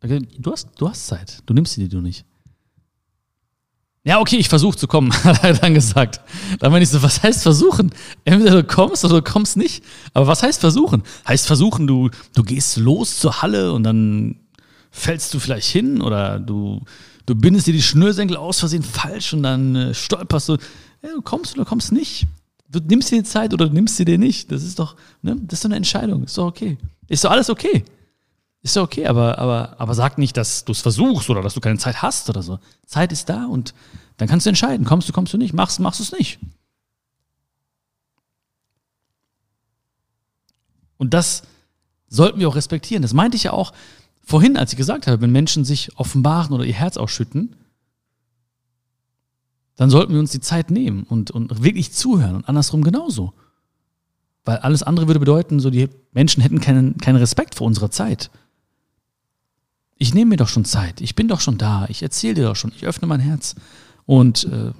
Du 0.00 0.52
hast, 0.52 0.70
du 0.78 0.88
hast 0.88 1.06
Zeit, 1.06 1.42
du 1.46 1.54
nimmst 1.54 1.74
sie 1.74 1.82
dir 1.82 1.88
du 1.88 2.00
nicht. 2.00 2.24
Ja, 4.04 4.20
okay, 4.20 4.36
ich 4.36 4.48
versuche 4.48 4.76
zu 4.76 4.86
kommen, 4.86 5.12
hat 5.24 5.44
er 5.44 5.54
dann 5.54 5.74
gesagt. 5.74 6.20
Dann 6.60 6.72
meine 6.72 6.82
ich 6.82 6.88
so, 6.88 7.02
was 7.02 7.22
heißt 7.22 7.42
versuchen? 7.42 7.92
Entweder 8.24 8.62
du 8.62 8.64
kommst 8.64 9.04
oder 9.04 9.20
du 9.20 9.22
kommst 9.22 9.56
nicht. 9.56 9.84
Aber 10.14 10.26
was 10.26 10.42
heißt 10.42 10.60
versuchen? 10.60 11.02
Heißt 11.26 11.46
versuchen, 11.46 11.86
du, 11.86 12.10
du 12.34 12.42
gehst 12.42 12.76
los 12.76 13.18
zur 13.18 13.42
Halle 13.42 13.72
und 13.72 13.82
dann 13.82 14.36
fällst 14.90 15.34
du 15.34 15.38
vielleicht 15.38 15.68
hin 15.68 16.00
oder 16.00 16.38
du, 16.38 16.82
du 17.26 17.34
bindest 17.34 17.66
dir 17.66 17.72
die 17.72 17.82
Schnürsenkel 17.82 18.36
aus 18.36 18.60
Versehen 18.60 18.82
falsch 18.82 19.32
und 19.34 19.42
dann 19.42 19.76
äh, 19.76 19.94
stolperst 19.94 20.48
du. 20.48 20.56
Ja, 21.02 21.10
du 21.14 21.22
kommst 21.22 21.56
oder 21.56 21.64
kommst 21.64 21.92
nicht. 21.92 22.26
Du 22.70 22.80
nimmst 22.80 23.10
dir 23.10 23.18
die 23.18 23.28
Zeit 23.28 23.52
oder 23.52 23.66
du 23.68 23.74
nimmst 23.74 23.96
sie 23.96 24.04
dir 24.04 24.18
nicht. 24.18 24.50
Das 24.50 24.62
ist 24.62 24.78
doch, 24.78 24.96
ne, 25.22 25.36
das 25.42 25.58
ist 25.58 25.64
doch 25.64 25.68
eine 25.68 25.76
Entscheidung. 25.76 26.24
Ist 26.24 26.36
doch 26.38 26.46
okay. 26.46 26.76
Ist 27.08 27.24
doch 27.24 27.30
alles 27.30 27.50
okay. 27.50 27.84
Ist 28.68 28.76
doch 28.76 28.82
okay, 28.82 29.06
aber, 29.06 29.38
aber, 29.38 29.76
aber 29.78 29.94
sag 29.94 30.18
nicht, 30.18 30.36
dass 30.36 30.66
du 30.66 30.72
es 30.72 30.82
versuchst 30.82 31.30
oder 31.30 31.40
dass 31.40 31.54
du 31.54 31.60
keine 31.60 31.78
Zeit 31.78 32.02
hast 32.02 32.28
oder 32.28 32.42
so. 32.42 32.58
Zeit 32.84 33.12
ist 33.12 33.30
da 33.30 33.46
und 33.46 33.72
dann 34.18 34.28
kannst 34.28 34.44
du 34.44 34.50
entscheiden, 34.50 34.84
kommst 34.84 35.08
du, 35.08 35.14
kommst 35.14 35.32
du 35.32 35.38
nicht, 35.38 35.54
machst, 35.54 35.80
machst 35.80 36.00
du 36.00 36.04
es 36.04 36.12
nicht. 36.12 36.38
Und 40.98 41.14
das 41.14 41.44
sollten 42.08 42.40
wir 42.40 42.46
auch 42.46 42.56
respektieren. 42.56 43.00
Das 43.00 43.14
meinte 43.14 43.38
ich 43.38 43.44
ja 43.44 43.54
auch 43.54 43.72
vorhin, 44.20 44.58
als 44.58 44.72
ich 44.72 44.76
gesagt 44.76 45.06
habe, 45.06 45.22
wenn 45.22 45.32
Menschen 45.32 45.64
sich 45.64 45.96
offenbaren 45.96 46.52
oder 46.52 46.66
ihr 46.66 46.74
Herz 46.74 46.98
ausschütten, 46.98 47.56
dann 49.76 49.88
sollten 49.88 50.12
wir 50.12 50.20
uns 50.20 50.32
die 50.32 50.40
Zeit 50.40 50.70
nehmen 50.70 51.04
und, 51.04 51.30
und 51.30 51.62
wirklich 51.62 51.94
zuhören 51.94 52.36
und 52.36 52.46
andersrum 52.46 52.84
genauso. 52.84 53.32
Weil 54.44 54.58
alles 54.58 54.82
andere 54.82 55.06
würde 55.06 55.20
bedeuten, 55.20 55.58
so 55.58 55.70
die 55.70 55.88
Menschen 56.12 56.42
hätten 56.42 56.60
keinen, 56.60 56.98
keinen 56.98 57.16
Respekt 57.16 57.54
vor 57.54 57.66
unserer 57.66 57.90
Zeit. 57.90 58.30
Ich 59.98 60.14
nehme 60.14 60.30
mir 60.30 60.36
doch 60.36 60.48
schon 60.48 60.64
Zeit. 60.64 61.00
Ich 61.00 61.14
bin 61.14 61.28
doch 61.28 61.40
schon 61.40 61.58
da. 61.58 61.86
Ich 61.88 62.02
erzähle 62.02 62.34
dir 62.34 62.44
doch 62.44 62.56
schon. 62.56 62.72
Ich 62.74 62.86
öffne 62.86 63.08
mein 63.08 63.20
Herz. 63.20 63.56
Und 64.06 64.44
äh, 64.44 64.72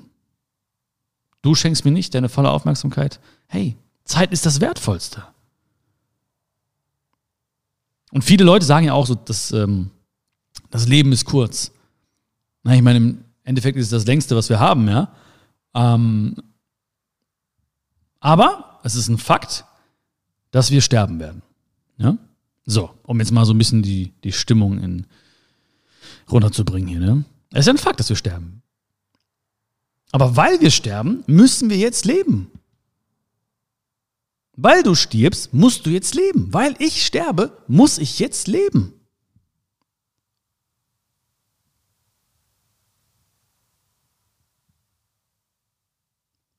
du 1.43 1.55
schenkst 1.55 1.85
mir 1.85 1.91
nicht 1.91 2.15
deine 2.15 2.29
volle 2.29 2.51
Aufmerksamkeit. 2.51 3.21
Hey, 3.49 3.77
Zeit 4.05 4.33
ist 4.33 4.47
das 4.47 4.61
Wertvollste. 4.61 5.25
Und 8.13 8.23
viele 8.23 8.45
Leute 8.45 8.65
sagen 8.65 8.87
ja 8.87 8.93
auch 8.95 9.07
so, 9.07 9.17
dass 9.17 9.51
ähm, 9.53 9.91
das 10.71 10.87
Leben 10.87 11.13
ist 11.13 11.25
kurz. 11.25 11.73
Na, 12.63 12.75
ich 12.75 12.83
meine, 12.83 12.99
im 12.99 13.25
Endeffekt 13.45 13.77
ist 13.77 13.87
es 13.87 13.91
das 13.91 14.07
längste, 14.07 14.37
was 14.37 14.49
wir 14.49 14.61
haben, 14.61 14.89
ja. 14.89 15.13
Ähm, 15.75 16.37
aber 18.21 18.81
es 18.83 18.95
ist 18.95 19.09
ein 19.09 19.19
Fakt, 19.19 19.65
dass 20.51 20.71
wir 20.71 20.81
sterben 20.81 21.21
werden. 21.21 21.43
Ja? 21.99 22.17
So, 22.71 22.91
um 23.05 23.19
jetzt 23.19 23.33
mal 23.33 23.47
so 23.47 23.55
ein 23.55 23.59
bisschen 23.59 23.81
die, 23.81 24.13
die 24.25 24.33
Stimmung 24.33 24.79
in, 24.79 25.07
runterzubringen 26.31 26.87
hier. 26.87 27.01
Ne? 27.01 27.25
Es 27.51 27.61
ist 27.61 27.67
ja 27.67 27.73
ein 27.73 27.79
Fakt, 27.79 27.99
dass 27.99 28.11
wir 28.11 28.17
sterben. 28.17 28.61
Aber 30.13 30.37
weil 30.37 30.61
wir 30.61 30.71
sterben, 30.71 31.25
müssen 31.27 31.71
wir 31.71 31.79
jetzt 31.79 32.05
leben. 32.05 32.51
Weil 34.55 34.83
du 34.83 34.95
stirbst, 34.95 35.55
musst 35.55 35.87
du 35.87 35.91
jetzt 35.91 36.15
leben. 36.15 36.53
Weil 36.53 36.75
ich 36.79 37.07
sterbe, 37.07 37.57
muss 37.69 37.97
ich 37.97 38.19
jetzt 38.19 38.49
leben. 38.49 38.93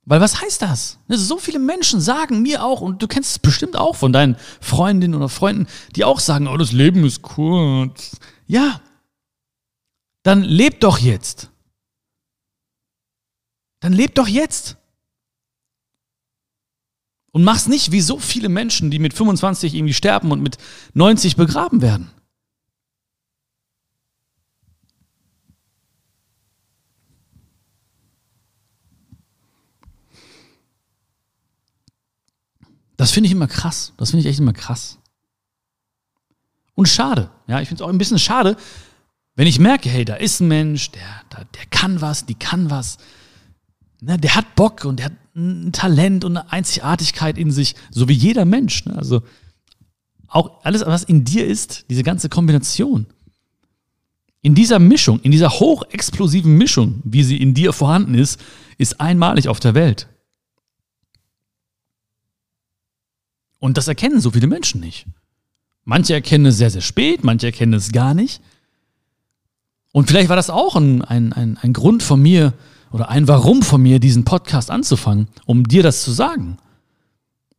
Weil 0.10 0.22
was 0.22 0.42
heißt 0.42 0.64
das? 0.64 0.98
So 1.08 1.38
viele 1.38 1.60
Menschen 1.60 2.02
sagen 2.02 2.42
mir 2.42 2.64
auch, 2.64 2.82
und 2.82 3.00
du 3.00 3.08
kennst 3.08 3.30
es 3.30 3.38
bestimmt 3.38 3.76
auch 3.76 3.96
von 3.96 4.12
deinen 4.12 4.38
Freundinnen 4.60 5.14
oder 5.14 5.30
Freunden, 5.30 5.68
die 5.96 6.04
auch 6.04 6.20
sagen, 6.20 6.48
oh, 6.48 6.58
das 6.58 6.72
Leben 6.72 7.06
ist 7.06 7.22
kurz. 7.22 8.18
Ja, 8.48 8.82
dann 10.24 10.42
leb 10.42 10.80
doch 10.80 10.98
jetzt. 10.98 11.52
Dann 13.82 13.94
leb 13.94 14.16
doch 14.16 14.28
jetzt. 14.28 14.78
Und 17.32 17.44
mach's 17.44 17.68
nicht 17.68 17.92
wie 17.92 18.02
so 18.02 18.18
viele 18.18 18.50
Menschen, 18.50 18.90
die 18.90 18.98
mit 18.98 19.14
25 19.14 19.76
irgendwie 19.76 19.94
sterben 19.94 20.32
und 20.32 20.42
mit 20.42 20.58
90 20.96 21.36
begraben 21.36 21.84
werden. 21.84 22.10
Das 33.00 33.12
finde 33.12 33.28
ich 33.28 33.32
immer 33.32 33.48
krass. 33.48 33.94
Das 33.96 34.10
finde 34.10 34.24
ich 34.24 34.30
echt 34.30 34.40
immer 34.40 34.52
krass. 34.52 34.98
Und 36.76 36.90
schade. 36.90 37.30
Ja, 37.48 37.62
ich 37.62 37.70
finde 37.70 37.82
es 37.82 37.88
auch 37.88 37.90
ein 37.90 37.98
bisschen 37.98 38.20
schade, 38.20 38.58
wenn 39.36 39.48
ich 39.48 39.58
merke, 39.58 39.88
hey, 39.88 40.04
da 40.04 40.16
ist 40.16 40.42
ein 40.42 40.50
Mensch, 40.50 40.92
der, 40.92 41.22
der, 41.32 41.46
der 41.46 41.66
kann 41.68 42.02
was, 42.02 42.26
die 42.26 42.36
kann 42.36 42.70
was. 42.70 42.98
Ne, 44.02 44.18
der 44.18 44.36
hat 44.36 44.54
Bock 44.56 44.84
und 44.84 44.98
der 45.00 45.06
hat 45.06 45.14
ein 45.34 45.72
Talent 45.72 46.26
und 46.26 46.36
eine 46.36 46.52
Einzigartigkeit 46.52 47.38
in 47.38 47.52
sich, 47.52 47.76
so 47.90 48.10
wie 48.10 48.14
jeder 48.14 48.44
Mensch. 48.44 48.84
Ne? 48.84 48.98
Also 48.98 49.22
auch 50.28 50.66
alles, 50.66 50.86
was 50.86 51.06
in 51.06 51.24
dir 51.24 51.48
ist, 51.48 51.86
diese 51.90 52.04
ganze 52.04 52.28
Kombination. 52.28 53.06
In 54.42 54.56
dieser 54.56 54.80
Mischung, 54.80 55.22
in 55.22 55.32
dieser 55.32 55.52
hochexplosiven 55.52 56.54
Mischung, 56.54 57.02
wie 57.06 57.24
sie 57.24 57.38
in 57.38 57.54
dir 57.54 57.72
vorhanden 57.72 58.16
ist, 58.16 58.42
ist 58.78 59.00
einmalig 59.00 59.48
auf 59.48 59.62
der 59.62 59.74
Welt. 59.74 60.10
Und 63.60 63.78
das 63.78 63.88
erkennen 63.88 64.22
so 64.22 64.32
viele 64.32 64.48
Menschen 64.48 64.82
nicht. 64.82 65.06
Manche 65.84 66.14
erkennen 66.14 66.48
es 66.48 66.58
sehr, 66.58 66.70
sehr 66.70 66.82
spät, 66.82 67.24
manche 67.24 67.48
erkennen 67.48 67.74
es 67.74 67.92
gar 67.92 68.14
nicht. 68.14 68.42
Und 69.92 70.08
vielleicht 70.08 70.30
war 70.30 70.36
das 70.36 70.50
auch 70.50 70.76
ein, 70.76 71.02
ein, 71.02 71.34
ein, 71.34 71.58
ein 71.62 71.74
Grund 71.74 72.04
von 72.04 72.22
mir 72.22 72.54
oder 72.92 73.10
ein 73.10 73.28
Warum 73.28 73.62
von 73.62 73.82
mir, 73.82 74.00
diesen 74.00 74.24
Podcast 74.24 74.72
anzufangen, 74.72 75.28
um 75.46 75.64
dir 75.64 75.84
das 75.84 76.04
zu 76.04 76.12
sagen. 76.12 76.58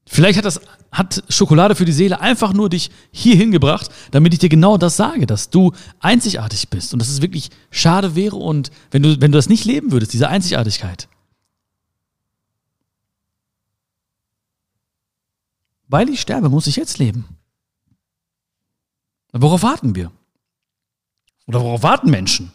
Vielleicht 0.07 0.39
hat 0.39 0.45
das, 0.45 0.61
hat 0.91 1.23
Schokolade 1.29 1.75
für 1.75 1.85
die 1.85 1.93
Seele 1.93 2.21
einfach 2.21 2.53
nur 2.53 2.69
dich 2.69 2.91
hier 3.13 3.37
hingebracht, 3.37 3.91
damit 4.11 4.33
ich 4.33 4.41
dir 4.41 4.49
genau 4.49 4.77
das 4.77 4.97
sage, 4.97 5.27
dass 5.27 5.51
du 5.51 5.73
einzigartig 6.01 6.69
bist 6.69 6.93
und 6.93 6.99
dass 6.99 7.09
es 7.09 7.23
wirklich 7.23 7.51
schade 7.71 8.17
wäre 8.17 8.37
und 8.37 8.71
wenn 8.91 9.03
du, 9.03 9.21
wenn 9.21 9.33
du 9.33 9.39
das 9.39 9.49
nicht 9.49 9.65
leben 9.65 9.93
würdest, 9.93 10.13
diese 10.13 10.29
Einzigartigkeit, 10.29 11.09
Weil 15.91 16.09
ich 16.09 16.21
sterbe, 16.21 16.49
muss 16.49 16.69
ich 16.69 16.77
jetzt 16.77 16.99
leben. 16.99 17.37
Worauf 19.33 19.65
warten 19.65 19.97
wir? 19.97 20.13
Oder 21.47 21.61
worauf 21.61 21.83
warten 21.83 22.11
Menschen? 22.11 22.53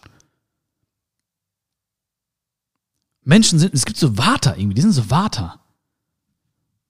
Menschen 3.24 3.60
sind, 3.60 3.74
es 3.74 3.86
gibt 3.86 3.98
so 3.98 4.18
Warter 4.18 4.58
irgendwie, 4.58 4.76
die 4.76 4.82
sind 4.82 4.94
so 4.94 5.10
Warter. 5.10 5.60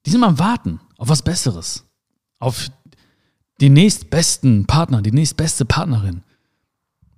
Die 0.04 0.10
sind 0.10 0.22
am 0.22 0.38
Warten 0.38 0.80
auf 0.98 1.08
was 1.08 1.22
Besseres. 1.22 1.84
Auf 2.38 2.68
den 3.60 3.72
nächstbesten 3.72 4.66
Partner, 4.66 5.02
die 5.02 5.10
nächstbeste 5.10 5.64
Partnerin. 5.64 6.22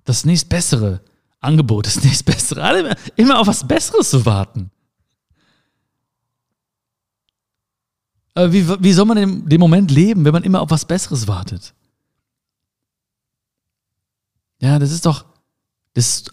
Das 0.05 0.25
nächstbessere 0.25 1.03
Angebot, 1.39 1.85
das 1.85 2.03
nächstbessere. 2.03 2.63
Alle 2.63 2.97
immer 3.15 3.37
auf 3.37 3.45
was 3.45 3.67
Besseres 3.67 4.09
zu 4.09 4.25
warten. 4.25 4.71
Wie, 8.51 8.67
wie 8.67 8.93
soll 8.93 9.05
man 9.05 9.17
den, 9.17 9.49
den 9.49 9.59
Moment 9.59 9.91
leben, 9.91 10.25
wenn 10.25 10.33
man 10.33 10.43
immer 10.43 10.61
auf 10.61 10.69
was 10.69 10.85
Besseres 10.85 11.27
wartet? 11.27 11.73
Ja, 14.59 14.77
das 14.77 14.91
ist 14.91 15.05
doch, 15.05 15.25
das, 15.93 16.25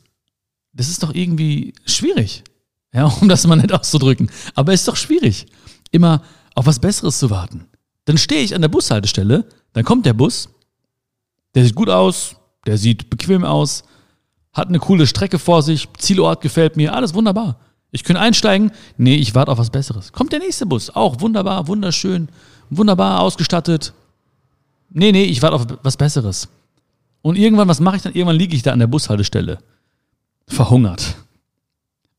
das 0.72 0.88
ist 0.88 1.02
doch 1.02 1.14
irgendwie 1.14 1.74
schwierig. 1.84 2.44
Ja, 2.92 3.06
um 3.20 3.28
das 3.28 3.46
mal 3.46 3.56
nicht 3.56 3.72
auszudrücken. 3.72 4.30
Aber 4.54 4.72
es 4.72 4.80
ist 4.80 4.88
doch 4.88 4.96
schwierig, 4.96 5.46
immer 5.90 6.22
auf 6.54 6.66
was 6.66 6.80
Besseres 6.80 7.18
zu 7.18 7.30
warten. 7.30 7.66
Dann 8.04 8.18
stehe 8.18 8.42
ich 8.42 8.54
an 8.54 8.62
der 8.62 8.68
Bushaltestelle, 8.68 9.46
dann 9.72 9.84
kommt 9.84 10.06
der 10.06 10.14
Bus, 10.14 10.48
der 11.54 11.64
sieht 11.64 11.74
gut 11.74 11.90
aus, 11.90 12.36
der 12.66 12.78
sieht 12.78 13.10
bequem 13.10 13.44
aus, 13.44 13.84
hat 14.52 14.68
eine 14.68 14.78
coole 14.78 15.06
Strecke 15.06 15.38
vor 15.38 15.62
sich, 15.62 15.88
Zielort 15.98 16.40
gefällt 16.40 16.76
mir, 16.76 16.94
alles 16.94 17.14
wunderbar. 17.14 17.60
Ich 17.96 18.04
könnte 18.04 18.20
einsteigen. 18.20 18.72
Nee, 18.98 19.14
ich 19.14 19.34
warte 19.34 19.50
auf 19.50 19.56
was 19.56 19.70
Besseres. 19.70 20.12
Kommt 20.12 20.30
der 20.30 20.38
nächste 20.38 20.66
Bus. 20.66 20.90
Auch 20.90 21.22
wunderbar, 21.22 21.66
wunderschön, 21.66 22.28
wunderbar 22.68 23.20
ausgestattet. 23.20 23.94
Nee, 24.90 25.12
nee, 25.12 25.24
ich 25.24 25.40
warte 25.40 25.56
auf 25.56 25.66
was 25.82 25.96
Besseres. 25.96 26.48
Und 27.22 27.38
irgendwann, 27.38 27.68
was 27.68 27.80
mache 27.80 27.96
ich 27.96 28.02
dann? 28.02 28.12
Irgendwann 28.12 28.36
liege 28.36 28.54
ich 28.54 28.62
da 28.62 28.72
an 28.72 28.80
der 28.80 28.86
Bushaltestelle. 28.86 29.60
Verhungert. 30.46 31.16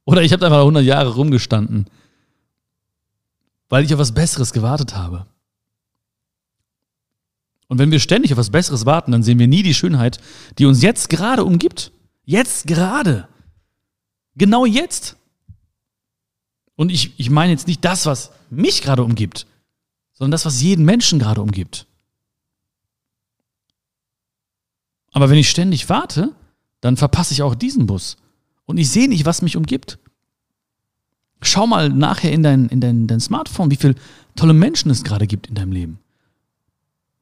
Oder 0.04 0.24
ich 0.24 0.34
habe 0.34 0.44
einfach 0.48 0.62
100 0.62 0.84
Jahre 0.84 1.14
rumgestanden, 1.14 1.86
weil 3.70 3.86
ich 3.86 3.94
auf 3.94 4.00
was 4.00 4.14
Besseres 4.14 4.54
gewartet 4.54 4.96
habe. 4.96 5.28
Und 7.68 7.78
wenn 7.78 7.92
wir 7.92 8.00
ständig 8.00 8.32
auf 8.32 8.40
was 8.40 8.50
Besseres 8.50 8.88
warten, 8.88 9.12
dann 9.12 9.22
sehen 9.22 9.38
wir 9.38 9.48
nie 9.48 9.62
die 9.62 9.76
Schönheit, 9.76 10.18
die 10.58 10.66
uns 10.66 10.82
jetzt 10.82 11.10
gerade 11.12 11.46
umgibt. 11.46 11.92
Jetzt 12.26 12.66
gerade. 12.66 13.28
Genau 14.36 14.66
jetzt. 14.66 15.18
Und 16.78 16.92
ich, 16.92 17.20
ich 17.20 17.30
meine 17.30 17.52
jetzt 17.52 17.68
nicht 17.68 17.84
das, 17.84 18.06
was 18.06 18.32
mich 18.50 18.82
gerade 18.82 19.04
umgibt, 19.04 19.46
sondern 20.14 20.32
das, 20.32 20.46
was 20.46 20.62
jeden 20.62 20.86
Menschen 20.86 21.20
gerade 21.20 21.42
umgibt. 21.42 21.86
Aber 25.12 25.30
wenn 25.30 25.38
ich 25.38 25.50
ständig 25.50 25.90
warte, 25.90 26.34
dann 26.80 26.96
verpasse 26.96 27.34
ich 27.34 27.42
auch 27.42 27.56
diesen 27.56 27.88
Bus. 27.88 28.18
Und 28.66 28.78
ich 28.78 28.90
sehe 28.90 29.10
nicht, 29.10 29.26
was 29.26 29.42
mich 29.42 29.58
umgibt. 29.58 29.98
Schau 31.42 31.66
mal 31.66 31.90
nachher 31.90 32.32
in 32.32 32.44
dein, 32.44 32.70
in 32.70 32.80
dein, 32.80 33.08
dein 33.08 33.20
Smartphone, 33.20 33.72
wie 33.72 33.76
viele 33.76 33.96
tolle 34.36 34.54
Menschen 34.54 34.92
es 34.92 35.04
gerade 35.04 35.26
gibt 35.26 35.48
in 35.48 35.56
deinem 35.56 35.72
Leben. 35.72 36.00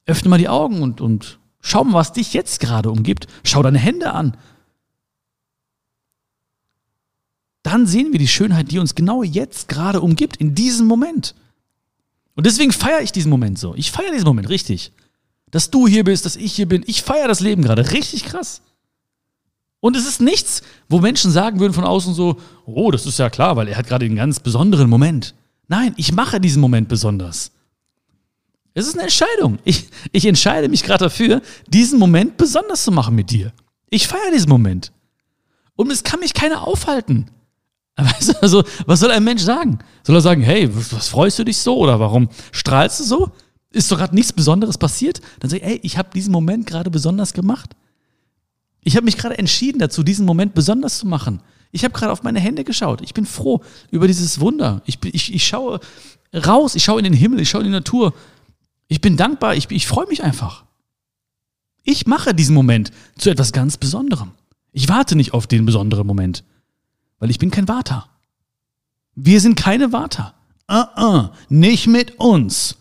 Öffne 0.06 0.30
mal 0.30 0.38
die 0.38 0.50
Augen 0.50 0.82
und, 0.82 1.00
und 1.00 1.40
schau 1.62 1.86
mal, 1.86 1.94
was 1.94 2.12
dich 2.12 2.34
jetzt 2.34 2.60
gerade 2.60 2.92
umgibt. 2.92 3.28
Schau 3.44 3.64
deine 3.64 3.80
Hände 3.80 4.14
an. 4.14 4.36
Dann 7.66 7.88
sehen 7.88 8.12
wir 8.12 8.20
die 8.20 8.28
Schönheit, 8.28 8.72
die 8.72 8.78
uns 8.78 8.94
genau 8.94 9.24
jetzt 9.24 9.68
gerade 9.68 10.02
umgibt, 10.02 10.38
in 10.38 10.54
diesem 10.54 10.86
Moment. 10.86 11.34
Und 12.36 12.46
deswegen 12.46 12.72
feiere 12.72 13.02
ich 13.02 13.12
diesen 13.12 13.32
Moment 13.32 13.58
so. 13.58 13.74
Ich 13.76 13.92
feiere 13.92 14.12
diesen 14.12 14.28
Moment 14.28 14.50
richtig. 14.50 14.92
Dass 15.50 15.72
du 15.72 15.88
hier 15.88 16.04
bist, 16.04 16.26
dass 16.26 16.36
ich 16.36 16.54
hier 16.54 16.68
bin. 16.68 16.84
Ich 16.86 17.02
feiere 17.02 17.28
das 17.28 17.40
Leben 17.40 17.64
gerade. 17.64 17.92
Richtig 17.92 18.26
krass. 18.26 18.62
Und 19.80 19.96
es 19.96 20.06
ist 20.08 20.22
nichts, 20.22 20.62
wo 20.90 21.00
Menschen 21.00 21.32
sagen 21.32 21.60
würden 21.60 21.74
von 21.74 21.86
außen 21.86 22.14
so, 22.14 22.38
oh, 22.66 22.92
das 22.92 23.06
ist 23.06 23.18
ja 23.18 23.30
klar, 23.30 23.56
weil 23.56 23.68
er 23.68 23.78
hat 23.78 23.88
gerade 23.88 24.06
einen 24.06 24.16
ganz 24.16 24.40
besonderen 24.40 24.90
Moment. 24.90 25.34
Nein, 25.68 25.94
ich 25.98 26.12
mache 26.12 26.40
diesen 26.40 26.62
Moment 26.62 26.88
besonders. 26.88 27.52
Es 28.76 28.86
ist 28.86 28.94
eine 28.94 29.04
Entscheidung. 29.04 29.58
Ich, 29.64 29.88
ich 30.12 30.26
entscheide 30.26 30.70
mich 30.70 30.84
gerade 30.84 31.06
dafür, 31.06 31.42
diesen 31.68 31.98
Moment 31.98 32.38
besonders 32.38 32.84
zu 32.84 32.92
machen 32.92 33.16
mit 33.16 33.32
dir. 33.32 33.54
Ich 33.90 34.08
feiere 34.08 34.32
diesen 34.32 34.50
Moment. 34.50 34.92
Und 35.76 35.92
es 35.92 36.04
kann 36.04 36.20
mich 36.20 36.34
keiner 36.34 36.68
aufhalten. 36.68 37.32
Also, 38.42 38.64
was 38.86 39.00
soll 39.00 39.12
ein 39.12 39.24
Mensch 39.24 39.42
sagen? 39.42 39.80
Soll 40.04 40.16
er 40.16 40.22
sagen, 40.22 40.42
hey, 40.42 40.70
was, 40.76 40.94
was 40.94 41.08
freust 41.08 41.40
du 41.40 41.44
dich 41.44 41.58
so 41.58 41.78
oder 41.78 42.00
warum 42.00 42.30
strahlst 42.52 43.00
du 43.00 43.04
so? 43.04 43.32
Ist 43.72 43.92
doch 43.92 43.98
gerade 43.98 44.16
nichts 44.16 44.34
Besonderes 44.34 44.78
passiert? 44.78 45.22
Dann 45.40 45.50
sag 45.50 45.58
ich, 45.58 45.64
ey, 45.64 45.80
ich 45.84 45.98
habe 45.98 46.10
diesen 46.14 46.32
Moment 46.32 46.68
gerade 46.68 46.90
besonders 46.90 47.34
gemacht. 47.34 47.76
Ich 48.82 48.96
habe 48.96 49.06
mich 49.06 49.18
gerade 49.18 49.38
entschieden 49.38 49.80
dazu, 49.80 50.04
diesen 50.04 50.26
Moment 50.26 50.54
besonders 50.54 51.00
zu 51.00 51.08
machen. 51.08 51.42
Ich 51.72 51.84
habe 51.84 51.94
gerade 51.94 52.12
auf 52.12 52.24
meine 52.24 52.40
Hände 52.40 52.64
geschaut. 52.64 53.02
Ich 53.02 53.14
bin 53.14 53.26
froh 53.26 53.62
über 53.92 54.08
dieses 54.08 54.40
Wunder. 54.40 54.82
Ich, 54.86 55.00
ich, 55.04 55.34
ich 55.34 55.46
schaue 55.46 55.80
raus, 56.34 56.76
ich 56.76 56.84
schaue 56.84 57.00
in 57.00 57.04
den 57.04 57.14
Himmel, 57.14 57.40
ich 57.40 57.50
schaue 57.50 57.62
in 57.62 57.68
die 57.68 57.74
Natur. 57.74 58.14
Ich 58.88 59.02
bin 59.02 59.18
dankbar, 59.18 59.56
ich, 59.56 59.70
ich 59.72 59.88
freue 59.88 60.08
mich 60.08 60.24
einfach. 60.24 60.64
Ich 61.84 62.08
mache 62.08 62.34
diesen 62.34 62.56
Moment 62.56 62.92
zu 63.18 63.30
etwas 63.30 63.52
ganz 63.52 63.78
Besonderem. 63.78 64.32
Ich 64.72 64.88
warte 64.88 65.16
nicht 65.16 65.34
auf 65.34 65.48
den 65.48 65.66
besonderen 65.66 66.08
Moment. 66.08 66.44
Weil 67.20 67.30
ich 67.30 67.40
bin 67.40 67.52
kein 67.52 67.68
Vater. 67.68 68.10
Wir 69.16 69.40
sind 69.40 69.56
keine 69.56 69.90
Vater. 69.90 70.36
Uh 70.70 70.74
-uh, 70.74 71.32
nicht 71.50 71.88
mit 71.88 72.20
uns. 72.20 72.78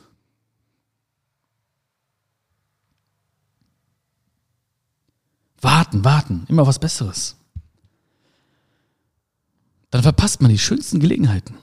Warten, 5.60 6.04
warten, 6.04 6.44
immer 6.48 6.66
was 6.66 6.78
Besseres. 6.78 7.36
Dann 9.90 10.02
verpasst 10.02 10.42
man 10.42 10.50
die 10.50 10.58
schönsten 10.58 11.00
Gelegenheiten. 11.00 11.56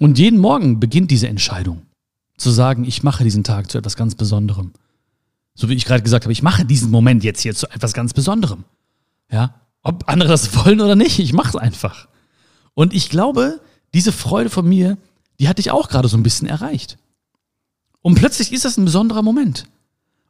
Und 0.00 0.18
jeden 0.18 0.40
Morgen 0.40 0.80
beginnt 0.80 1.12
diese 1.12 1.28
Entscheidung, 1.28 1.86
zu 2.36 2.50
sagen, 2.50 2.84
ich 2.84 3.04
mache 3.04 3.22
diesen 3.22 3.44
Tag 3.44 3.70
zu 3.70 3.78
etwas 3.78 3.94
ganz 3.94 4.16
Besonderem. 4.16 4.72
So 5.54 5.68
wie 5.68 5.74
ich 5.74 5.84
gerade 5.84 6.02
gesagt 6.02 6.24
habe, 6.24 6.32
ich 6.32 6.42
mache 6.42 6.64
diesen 6.64 6.90
Moment 6.90 7.24
jetzt 7.24 7.40
hier 7.40 7.54
zu 7.54 7.68
etwas 7.68 7.92
ganz 7.92 8.14
Besonderem. 8.14 8.64
Ja, 9.30 9.60
ob 9.82 10.08
andere 10.08 10.30
das 10.30 10.56
wollen 10.56 10.80
oder 10.80 10.96
nicht, 10.96 11.18
ich 11.18 11.32
mache 11.32 11.50
es 11.50 11.56
einfach. 11.56 12.08
Und 12.74 12.94
ich 12.94 13.10
glaube, 13.10 13.60
diese 13.94 14.12
Freude 14.12 14.50
von 14.50 14.68
mir, 14.68 14.96
die 15.38 15.48
hatte 15.48 15.60
ich 15.60 15.70
auch 15.70 15.88
gerade 15.88 16.08
so 16.08 16.16
ein 16.16 16.22
bisschen 16.22 16.48
erreicht. 16.48 16.98
Und 18.00 18.14
plötzlich 18.14 18.52
ist 18.52 18.64
das 18.64 18.76
ein 18.76 18.84
besonderer 18.84 19.22
Moment. 19.22 19.66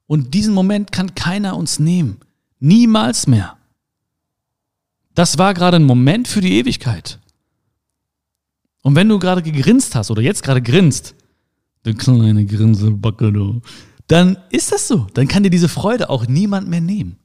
Und 0.07 0.35
diesen 0.35 0.55
Moment 0.55 0.93
kann 0.93 1.15
keiner 1.15 1.57
uns 1.57 1.79
nehmen. 1.79 2.19
Niemals 2.59 3.27
mehr. 3.27 3.57
Das 5.15 5.39
war 5.39 5.55
gerade 5.55 5.77
ein 5.77 5.85
Moment 5.85 6.29
für 6.29 6.41
die 6.41 6.59
Ewigkeit. 6.59 7.19
Und 8.83 8.97
wenn 8.97 9.09
du 9.09 9.19
gerade 9.19 9.43
gegrinst 9.43 9.95
hast 9.95 10.11
oder 10.11 10.23
jetzt 10.23 10.43
gerade 10.43 10.61
grinst, 10.61 11.15
du 11.85 11.95
kleine 11.95 12.45
Grinsebacke, 12.45 13.33
du, 13.33 13.61
dann 14.13 14.37
ist 14.51 14.73
das 14.73 14.89
so. 14.89 15.07
Dann 15.15 15.27
kann 15.27 15.43
dir 15.43 15.49
diese 15.49 15.71
Freude 15.71 16.11
auch 16.11 16.27
niemand 16.27 16.69
mehr 16.69 16.83
nehmen. 16.83 17.17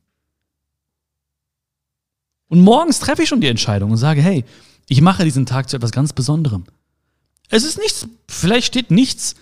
Und 2.48 2.62
morgens 2.62 3.00
treffe 3.00 3.24
ich 3.24 3.27
schon 3.27 3.41
die 3.41 3.50
Entscheidung 3.50 3.91
und 3.91 3.98
sage, 3.98 4.22
hey, 4.22 4.46
ich 4.88 5.01
mache 5.01 5.25
diesen 5.25 5.46
Tag 5.46 5.70
zu 5.70 5.75
etwas 5.75 5.91
ganz 5.91 6.13
Besonderem. 6.13 6.63
Es 7.50 7.65
ist 7.65 7.77
nichts, 7.77 8.08
vielleicht 8.29 8.67
steht 8.67 8.89
nichts 8.89 9.36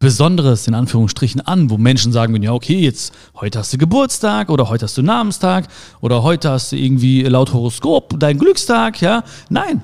Besonderes 0.00 0.66
in 0.66 0.74
Anführungsstrichen 0.74 1.40
an, 1.40 1.70
wo 1.70 1.78
Menschen 1.78 2.10
sagen 2.10 2.42
ja, 2.42 2.52
okay, 2.52 2.80
jetzt 2.80 3.14
heute 3.36 3.60
hast 3.60 3.72
du 3.72 3.78
Geburtstag 3.78 4.50
oder 4.50 4.68
heute 4.68 4.86
hast 4.86 4.98
du 4.98 5.02
Namenstag 5.02 5.68
oder 6.00 6.24
heute 6.24 6.50
hast 6.50 6.72
du 6.72 6.76
irgendwie 6.76 7.22
laut 7.22 7.52
Horoskop 7.52 8.18
deinen 8.18 8.40
Glückstag, 8.40 9.00
ja? 9.00 9.22
Nein. 9.50 9.82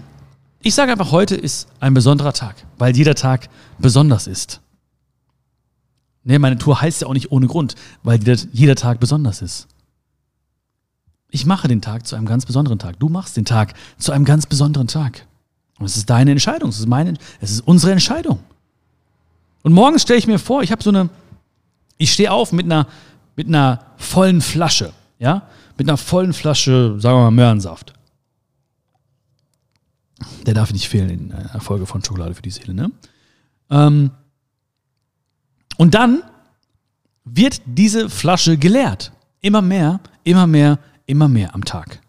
Ich 0.62 0.74
sage 0.74 0.90
einfach, 0.90 1.12
heute 1.12 1.36
ist 1.36 1.68
ein 1.78 1.94
besonderer 1.94 2.32
Tag, 2.32 2.56
weil 2.76 2.96
jeder 2.96 3.14
Tag 3.14 3.48
besonders 3.78 4.26
ist. 4.26 4.60
Nee, 6.28 6.40
meine 6.40 6.58
Tour 6.58 6.80
heißt 6.80 7.02
ja 7.02 7.06
auch 7.06 7.12
nicht 7.12 7.30
ohne 7.30 7.46
Grund, 7.46 7.76
weil 8.02 8.18
jeder, 8.52 8.74
Tag 8.74 8.98
besonders 8.98 9.42
ist. 9.42 9.68
Ich 11.30 11.46
mache 11.46 11.68
den 11.68 11.80
Tag 11.80 12.04
zu 12.04 12.16
einem 12.16 12.26
ganz 12.26 12.44
besonderen 12.44 12.80
Tag. 12.80 12.98
Du 12.98 13.08
machst 13.08 13.36
den 13.36 13.44
Tag 13.44 13.74
zu 13.96 14.10
einem 14.10 14.24
ganz 14.24 14.44
besonderen 14.44 14.88
Tag. 14.88 15.24
Und 15.78 15.86
es 15.86 15.96
ist 15.96 16.10
deine 16.10 16.32
Entscheidung, 16.32 16.70
es 16.70 16.80
ist 16.80 16.88
meine, 16.88 17.14
es 17.40 17.52
ist 17.52 17.60
unsere 17.60 17.92
Entscheidung. 17.92 18.40
Und 19.62 19.72
morgens 19.72 20.02
stelle 20.02 20.18
ich 20.18 20.26
mir 20.26 20.40
vor, 20.40 20.64
ich 20.64 20.72
habe 20.72 20.82
so 20.82 20.90
eine, 20.90 21.10
ich 21.96 22.12
stehe 22.12 22.32
auf 22.32 22.50
mit 22.50 22.66
einer, 22.66 22.88
mit 23.36 23.46
einer 23.46 23.86
vollen 23.96 24.40
Flasche, 24.40 24.92
ja, 25.20 25.46
mit 25.78 25.88
einer 25.88 25.96
vollen 25.96 26.32
Flasche, 26.32 26.96
sagen 26.98 27.18
wir 27.18 27.22
mal, 27.22 27.30
Möhrensaft. 27.30 27.92
Der 30.44 30.54
darf 30.54 30.72
nicht 30.72 30.88
fehlen 30.88 31.08
in 31.08 31.32
einer 31.32 31.60
Folge 31.60 31.86
von 31.86 32.02
Schokolade 32.02 32.34
für 32.34 32.42
die 32.42 32.50
Seele, 32.50 32.74
ne? 32.74 32.90
Ähm, 33.70 34.10
und 35.76 35.94
dann 35.94 36.22
wird 37.24 37.60
diese 37.66 38.08
Flasche 38.08 38.56
geleert. 38.56 39.12
Immer 39.40 39.62
mehr, 39.62 40.00
immer 40.24 40.46
mehr, 40.46 40.78
immer 41.06 41.28
mehr 41.28 41.54
am 41.54 41.64
Tag. 41.64 42.00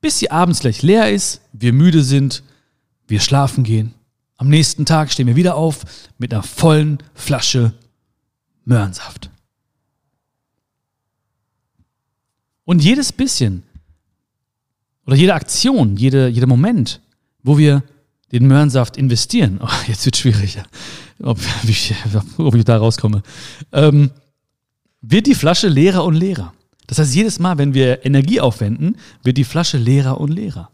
Bis 0.00 0.18
sie 0.18 0.30
abends 0.30 0.60
gleich 0.60 0.82
leer 0.82 1.10
ist, 1.10 1.42
wir 1.52 1.72
müde 1.72 2.02
sind, 2.02 2.42
wir 3.06 3.20
schlafen 3.20 3.64
gehen 3.64 3.94
am 4.40 4.48
nächsten 4.48 4.86
Tag 4.86 5.12
stehen 5.12 5.26
wir 5.26 5.36
wieder 5.36 5.54
auf 5.54 5.84
mit 6.16 6.32
einer 6.32 6.42
vollen 6.42 6.96
Flasche 7.12 7.74
Möhrensaft. 8.64 9.28
Und 12.64 12.82
jedes 12.82 13.12
bisschen 13.12 13.64
oder 15.04 15.14
jede 15.14 15.34
Aktion, 15.34 15.98
jede, 15.98 16.28
jeder 16.28 16.46
Moment, 16.46 17.02
wo 17.42 17.58
wir 17.58 17.82
den 18.32 18.46
Möhrensaft 18.46 18.96
investieren, 18.96 19.60
oh, 19.62 19.68
jetzt 19.86 20.06
wird 20.06 20.16
schwieriger, 20.16 20.64
ob, 21.22 21.38
ob 22.38 22.54
ich 22.54 22.64
da 22.64 22.76
rauskomme, 22.76 23.22
ähm, 23.72 24.10
wird 25.00 25.26
die 25.26 25.34
Flasche 25.34 25.68
leerer 25.68 26.04
und 26.04 26.14
leerer. 26.14 26.52
Das 26.86 26.98
heißt, 26.98 27.14
jedes 27.14 27.38
Mal, 27.38 27.58
wenn 27.58 27.74
wir 27.74 28.04
Energie 28.04 28.40
aufwenden, 28.40 28.96
wird 29.22 29.36
die 29.36 29.44
Flasche 29.44 29.78
leerer 29.78 30.20
und 30.20 30.30
leerer. 30.30 30.70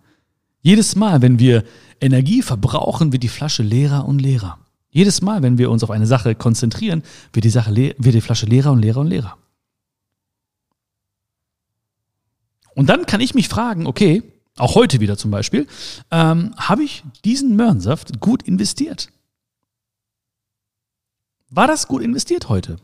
Jedes 0.62 0.96
Mal, 0.96 1.22
wenn 1.22 1.38
wir 1.38 1.64
Energie 2.00 2.42
verbrauchen, 2.42 3.12
wird 3.12 3.22
die 3.22 3.28
Flasche 3.28 3.62
leerer 3.62 4.06
und 4.06 4.20
leerer. 4.20 4.58
Jedes 4.90 5.20
Mal, 5.20 5.42
wenn 5.42 5.58
wir 5.58 5.70
uns 5.70 5.84
auf 5.84 5.90
eine 5.90 6.06
Sache 6.06 6.34
konzentrieren, 6.34 7.02
wird 7.32 7.44
die, 7.44 7.50
Sache 7.50 7.74
wird 7.74 8.14
die 8.14 8.20
Flasche 8.20 8.46
leerer 8.46 8.72
und 8.72 8.80
leerer 8.80 9.00
und 9.00 9.08
leerer. 9.08 9.36
Und 12.74 12.88
dann 12.88 13.06
kann 13.06 13.20
ich 13.20 13.34
mich 13.34 13.48
fragen, 13.48 13.86
okay, 13.86 14.22
auch 14.56 14.74
heute 14.74 15.00
wieder 15.00 15.16
zum 15.16 15.30
Beispiel, 15.30 15.66
ähm, 16.10 16.54
habe 16.56 16.82
ich 16.82 17.04
diesen 17.24 17.56
Möhrensaft 17.56 18.20
gut 18.20 18.42
investiert? 18.42 19.10
War 21.56 21.66
das 21.66 21.88
gut 21.88 22.02
investiert 22.02 22.50
heute? 22.50 22.76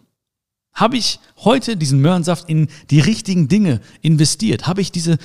Habe 0.72 0.96
ich 0.96 1.20
heute 1.36 1.76
diesen 1.76 2.00
Möhrensaft 2.00 2.48
in 2.48 2.68
die 2.88 3.00
richtigen 3.00 3.46
Dinge 3.46 3.82
investiert? 4.00 4.66
Habe 4.66 4.80
ich 4.80 4.90
diese 4.90 5.18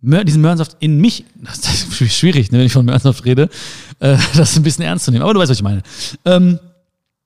Mör 0.00 0.24
diesen 0.24 0.40
Möhrensaft 0.40 0.78
in 0.80 0.98
mich, 0.98 1.26
das 1.34 1.58
ist 2.00 2.14
schwierig, 2.14 2.50
ne, 2.50 2.58
wenn 2.58 2.66
ich 2.66 2.72
von 2.72 2.86
Möhrensaft 2.86 3.26
rede, 3.26 3.50
äh, 3.98 4.16
das 4.34 4.56
ein 4.56 4.62
bisschen 4.62 4.84
ernst 4.84 5.04
zu 5.04 5.10
nehmen, 5.10 5.22
aber 5.22 5.34
du 5.34 5.40
weißt, 5.40 5.50
was 5.50 5.58
ich 5.58 5.62
meine. 5.62 5.82
Ähm, 6.24 6.58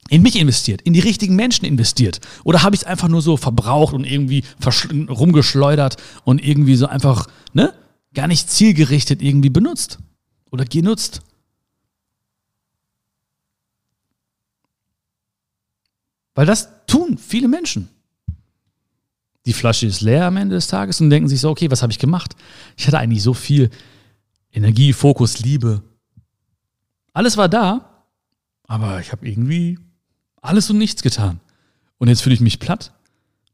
in 0.09 0.23
mich 0.23 0.37
investiert, 0.37 0.83
in 0.83 0.93
die 0.93 1.01
richtigen 1.01 1.37
Menschen 1.37 1.65
investiert? 1.65 2.21
Oder 2.43 2.65
habe 2.65 2.75
ich 2.75 2.81
es 2.81 2.87
einfach 2.87 3.07
nur 3.07 3.23
so 3.23 3.37
verbraucht 3.37 3.95
und 3.95 4.05
irgendwie 4.05 4.43
rumgeschleudert 5.09 5.99
und 6.25 6.45
irgendwie 6.45 6.75
so 6.75 6.87
einfach, 6.87 7.29
ne, 7.53 7.73
gar 8.13 8.27
nicht 8.27 8.51
zielgerichtet 8.51 9.23
irgendwie 9.23 9.51
benutzt 9.51 10.01
oder 10.51 10.65
genutzt? 10.65 11.23
Weil 16.35 16.47
das 16.47 16.69
tun 16.87 17.19
viele 17.19 17.49
Menschen 17.49 17.89
die 19.47 19.53
Flasche 19.53 19.87
ist 19.87 20.01
leer 20.01 20.27
am 20.27 20.37
Ende 20.37 20.55
des 20.55 20.67
Tages 20.67 21.01
und 21.01 21.11
denken 21.11 21.29
sich 21.29 21.41
so, 21.41 21.51
okay, 21.51 21.71
was 21.71 21.83
habe 21.83 21.93
ich 21.93 21.99
gemacht? 21.99 22.37
Ich 22.77 22.87
hatte 22.87 22.99
eigentlich 22.99 23.23
so 23.23 23.35
viel 23.35 23.71
Energie, 24.53 24.93
Fokus, 24.93 25.41
Liebe. 25.41 25.83
Alles 27.13 27.37
war 27.37 27.49
da, 27.49 28.05
aber 28.65 29.01
ich 29.01 29.13
habe 29.13 29.27
irgendwie 29.27 29.79
alles 30.43 30.71
und 30.71 30.79
nichts 30.79 31.03
getan. 31.03 31.41
Und 31.99 32.09
jetzt 32.09 32.23
fühle 32.23 32.35
ich 32.35 32.41
mich 32.41 32.61
platt. 32.61 32.93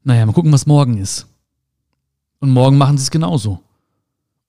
Naja, 0.03 0.25
mal 0.25 0.33
gucken, 0.33 0.53
was 0.53 0.65
morgen 0.65 0.97
ist. 0.97 1.27
Und 2.39 2.51
morgen 2.51 2.77
machen 2.77 2.97
sie 2.97 3.03
es 3.03 3.11
genauso 3.11 3.63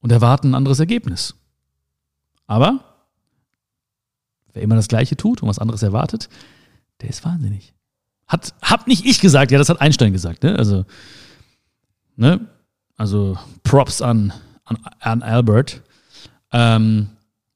und 0.01 0.12
erwarten 0.12 0.51
ein 0.51 0.55
anderes 0.55 0.79
Ergebnis. 0.79 1.35
Aber 2.47 2.85
wer 4.53 4.62
immer 4.62 4.77
das 4.77 4.88
Gleiche 4.88 5.17
tut 5.17 5.43
und 5.43 5.49
was 5.49 5.59
anderes 5.59 5.83
erwartet, 5.83 6.29
der 7.01 7.09
ist 7.09 7.25
wahnsinnig. 7.25 7.73
Hat, 8.29 8.55
hab 8.62 8.87
nicht 8.87 9.05
ich 9.07 9.21
gesagt, 9.21 9.51
ja, 9.51 9.59
das 9.59 9.69
hat 9.69 9.81
Einstein 9.81 10.12
gesagt. 10.12 10.43
Ne? 10.43 10.57
Also 10.57 10.85
ne? 12.19 12.41
Also 12.97 13.38
Props 13.62 14.03
an, 14.03 14.33
an, 14.64 14.79
an 15.01 15.23
Albert. 15.23 15.83
Ähm, 16.53 17.09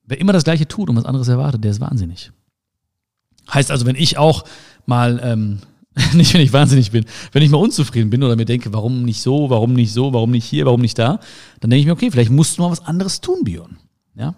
wer 0.04 0.20
immer 0.20 0.32
das 0.32 0.44
Gleiche 0.44 0.66
tut 0.66 0.88
und 0.88 0.96
was 0.96 1.04
anderes 1.04 1.28
erwartet, 1.28 1.62
der 1.64 1.72
ist 1.72 1.80
wahnsinnig. 1.80 2.30
Heißt 3.52 3.70
also, 3.70 3.84
wenn 3.84 3.96
ich 3.96 4.16
auch 4.16 4.44
mal, 4.86 5.20
ähm, 5.22 5.58
nicht 6.14 6.32
wenn 6.32 6.40
ich 6.40 6.52
wahnsinnig 6.52 6.92
bin, 6.92 7.04
wenn 7.32 7.42
ich 7.42 7.50
mal 7.50 7.58
unzufrieden 7.58 8.08
bin 8.08 8.22
oder 8.22 8.36
mir 8.36 8.44
denke, 8.44 8.72
warum 8.72 9.02
nicht 9.02 9.20
so, 9.20 9.50
warum 9.50 9.74
nicht 9.74 9.92
so, 9.92 10.12
warum 10.12 10.30
nicht 10.30 10.44
hier, 10.44 10.64
warum 10.64 10.80
nicht 10.80 10.98
da, 10.98 11.18
dann 11.60 11.70
denke 11.70 11.80
ich 11.80 11.86
mir, 11.86 11.92
okay, 11.92 12.10
vielleicht 12.10 12.30
musst 12.30 12.56
du 12.56 12.62
mal 12.62 12.70
was 12.70 12.86
anderes 12.86 13.20
tun, 13.20 13.40
Björn. 13.42 13.78
Ja? 14.14 14.34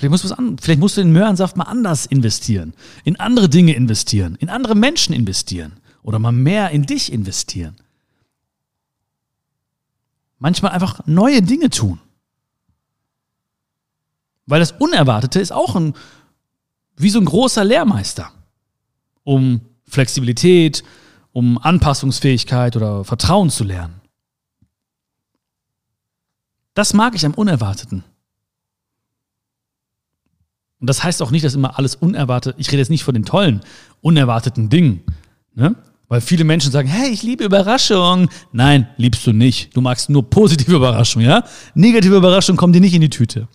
Vielleicht 0.00 0.10
musst, 0.10 0.34
vielleicht 0.60 0.80
musst 0.80 0.96
du 0.96 1.02
den 1.02 1.12
Möhrensaft 1.12 1.56
mal 1.56 1.64
anders 1.64 2.06
investieren, 2.06 2.74
in 3.04 3.20
andere 3.20 3.48
Dinge 3.48 3.74
investieren, 3.74 4.36
in 4.40 4.48
andere 4.48 4.74
Menschen 4.74 5.14
investieren 5.14 5.74
oder 6.02 6.18
mal 6.18 6.32
mehr 6.32 6.70
in 6.70 6.86
dich 6.86 7.12
investieren 7.12 7.76
manchmal 10.40 10.72
einfach 10.72 11.06
neue 11.06 11.42
Dinge 11.42 11.70
tun. 11.70 12.00
Weil 14.46 14.58
das 14.58 14.72
Unerwartete 14.72 15.38
ist 15.38 15.52
auch 15.52 15.76
ein, 15.76 15.94
wie 16.96 17.10
so 17.10 17.20
ein 17.20 17.24
großer 17.24 17.62
Lehrmeister, 17.62 18.32
um 19.22 19.60
Flexibilität, 19.86 20.82
um 21.32 21.56
Anpassungsfähigkeit 21.58 22.74
oder 22.74 23.04
Vertrauen 23.04 23.50
zu 23.50 23.62
lernen. 23.62 24.00
Das 26.74 26.94
mag 26.94 27.14
ich 27.14 27.24
am 27.24 27.34
Unerwarteten. 27.34 28.02
Und 30.80 30.88
das 30.88 31.04
heißt 31.04 31.22
auch 31.22 31.30
nicht, 31.30 31.44
dass 31.44 31.54
immer 31.54 31.78
alles 31.78 31.94
unerwartet, 31.94 32.56
ich 32.58 32.68
rede 32.68 32.78
jetzt 32.78 32.88
nicht 32.88 33.04
von 33.04 33.14
den 33.14 33.24
tollen, 33.24 33.60
unerwarteten 34.00 34.70
Dingen. 34.70 35.02
Ne? 35.54 35.76
Weil 36.08 36.22
viele 36.22 36.44
Menschen 36.44 36.72
sagen, 36.72 36.88
hey, 36.88 37.10
ich 37.10 37.22
liebe 37.22 37.44
Überraschungen. 37.44 38.30
Nein, 38.50 38.88
liebst 38.96 39.26
du 39.26 39.32
nicht. 39.32 39.76
Du 39.76 39.80
magst 39.80 40.08
nur 40.10 40.28
positive 40.28 40.74
Überraschungen, 40.74 41.28
ja? 41.28 41.44
Negative 41.74 42.16
Überraschungen 42.16 42.56
kommen 42.56 42.72
dir 42.72 42.80
nicht 42.80 42.94
in 42.94 43.02
die 43.02 43.10
Tüte. 43.10 43.46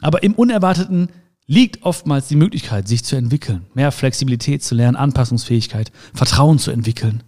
Aber 0.00 0.22
im 0.22 0.34
Unerwarteten 0.34 1.08
liegt 1.46 1.82
oftmals 1.84 2.28
die 2.28 2.36
Möglichkeit, 2.36 2.88
sich 2.88 3.04
zu 3.04 3.16
entwickeln, 3.16 3.66
mehr 3.74 3.92
Flexibilität 3.92 4.62
zu 4.62 4.74
lernen, 4.74 4.96
Anpassungsfähigkeit, 4.96 5.92
Vertrauen 6.12 6.58
zu 6.58 6.70
entwickeln. 6.70 7.22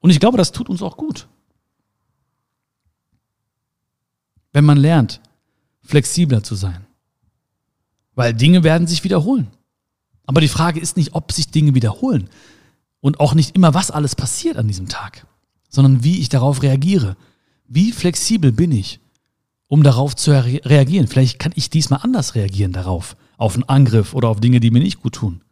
Und 0.00 0.10
ich 0.10 0.20
glaube, 0.20 0.38
das 0.38 0.52
tut 0.52 0.68
uns 0.68 0.82
auch 0.82 0.96
gut. 0.96 1.28
Wenn 4.52 4.64
man 4.64 4.78
lernt, 4.78 5.20
flexibler 5.82 6.42
zu 6.42 6.54
sein. 6.54 6.86
Weil 8.14 8.34
Dinge 8.34 8.62
werden 8.62 8.86
sich 8.86 9.04
wiederholen. 9.04 9.48
Aber 10.26 10.40
die 10.40 10.48
Frage 10.48 10.80
ist 10.80 10.96
nicht, 10.96 11.14
ob 11.14 11.32
sich 11.32 11.50
Dinge 11.50 11.74
wiederholen 11.74 12.28
und 13.00 13.20
auch 13.20 13.34
nicht 13.34 13.56
immer, 13.56 13.74
was 13.74 13.90
alles 13.90 14.14
passiert 14.14 14.56
an 14.56 14.68
diesem 14.68 14.88
Tag, 14.88 15.26
sondern 15.68 16.04
wie 16.04 16.20
ich 16.20 16.28
darauf 16.28 16.62
reagiere. 16.62 17.16
Wie 17.66 17.92
flexibel 17.92 18.52
bin 18.52 18.70
ich, 18.70 19.00
um 19.66 19.82
darauf 19.82 20.14
zu 20.14 20.30
re 20.30 20.60
reagieren? 20.64 21.08
Vielleicht 21.08 21.38
kann 21.38 21.52
ich 21.56 21.70
diesmal 21.70 22.00
anders 22.02 22.34
reagieren 22.34 22.72
darauf, 22.72 23.16
auf 23.36 23.54
einen 23.54 23.68
Angriff 23.68 24.14
oder 24.14 24.28
auf 24.28 24.40
Dinge, 24.40 24.60
die 24.60 24.70
mir 24.70 24.82
nicht 24.82 25.00
gut 25.00 25.14
tun. 25.14 25.42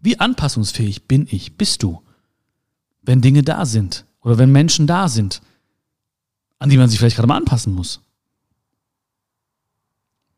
Wie 0.00 0.18
anpassungsfähig 0.18 1.06
bin 1.06 1.28
ich, 1.30 1.56
bist 1.56 1.82
du, 1.82 2.02
wenn 3.02 3.20
Dinge 3.20 3.42
da 3.42 3.64
sind 3.64 4.04
oder 4.20 4.38
wenn 4.38 4.50
Menschen 4.50 4.86
da 4.88 5.08
sind, 5.08 5.40
an 6.58 6.70
die 6.70 6.76
man 6.76 6.88
sich 6.88 6.98
vielleicht 6.98 7.16
gerade 7.16 7.28
mal 7.28 7.36
anpassen 7.36 7.72
muss? 7.72 8.00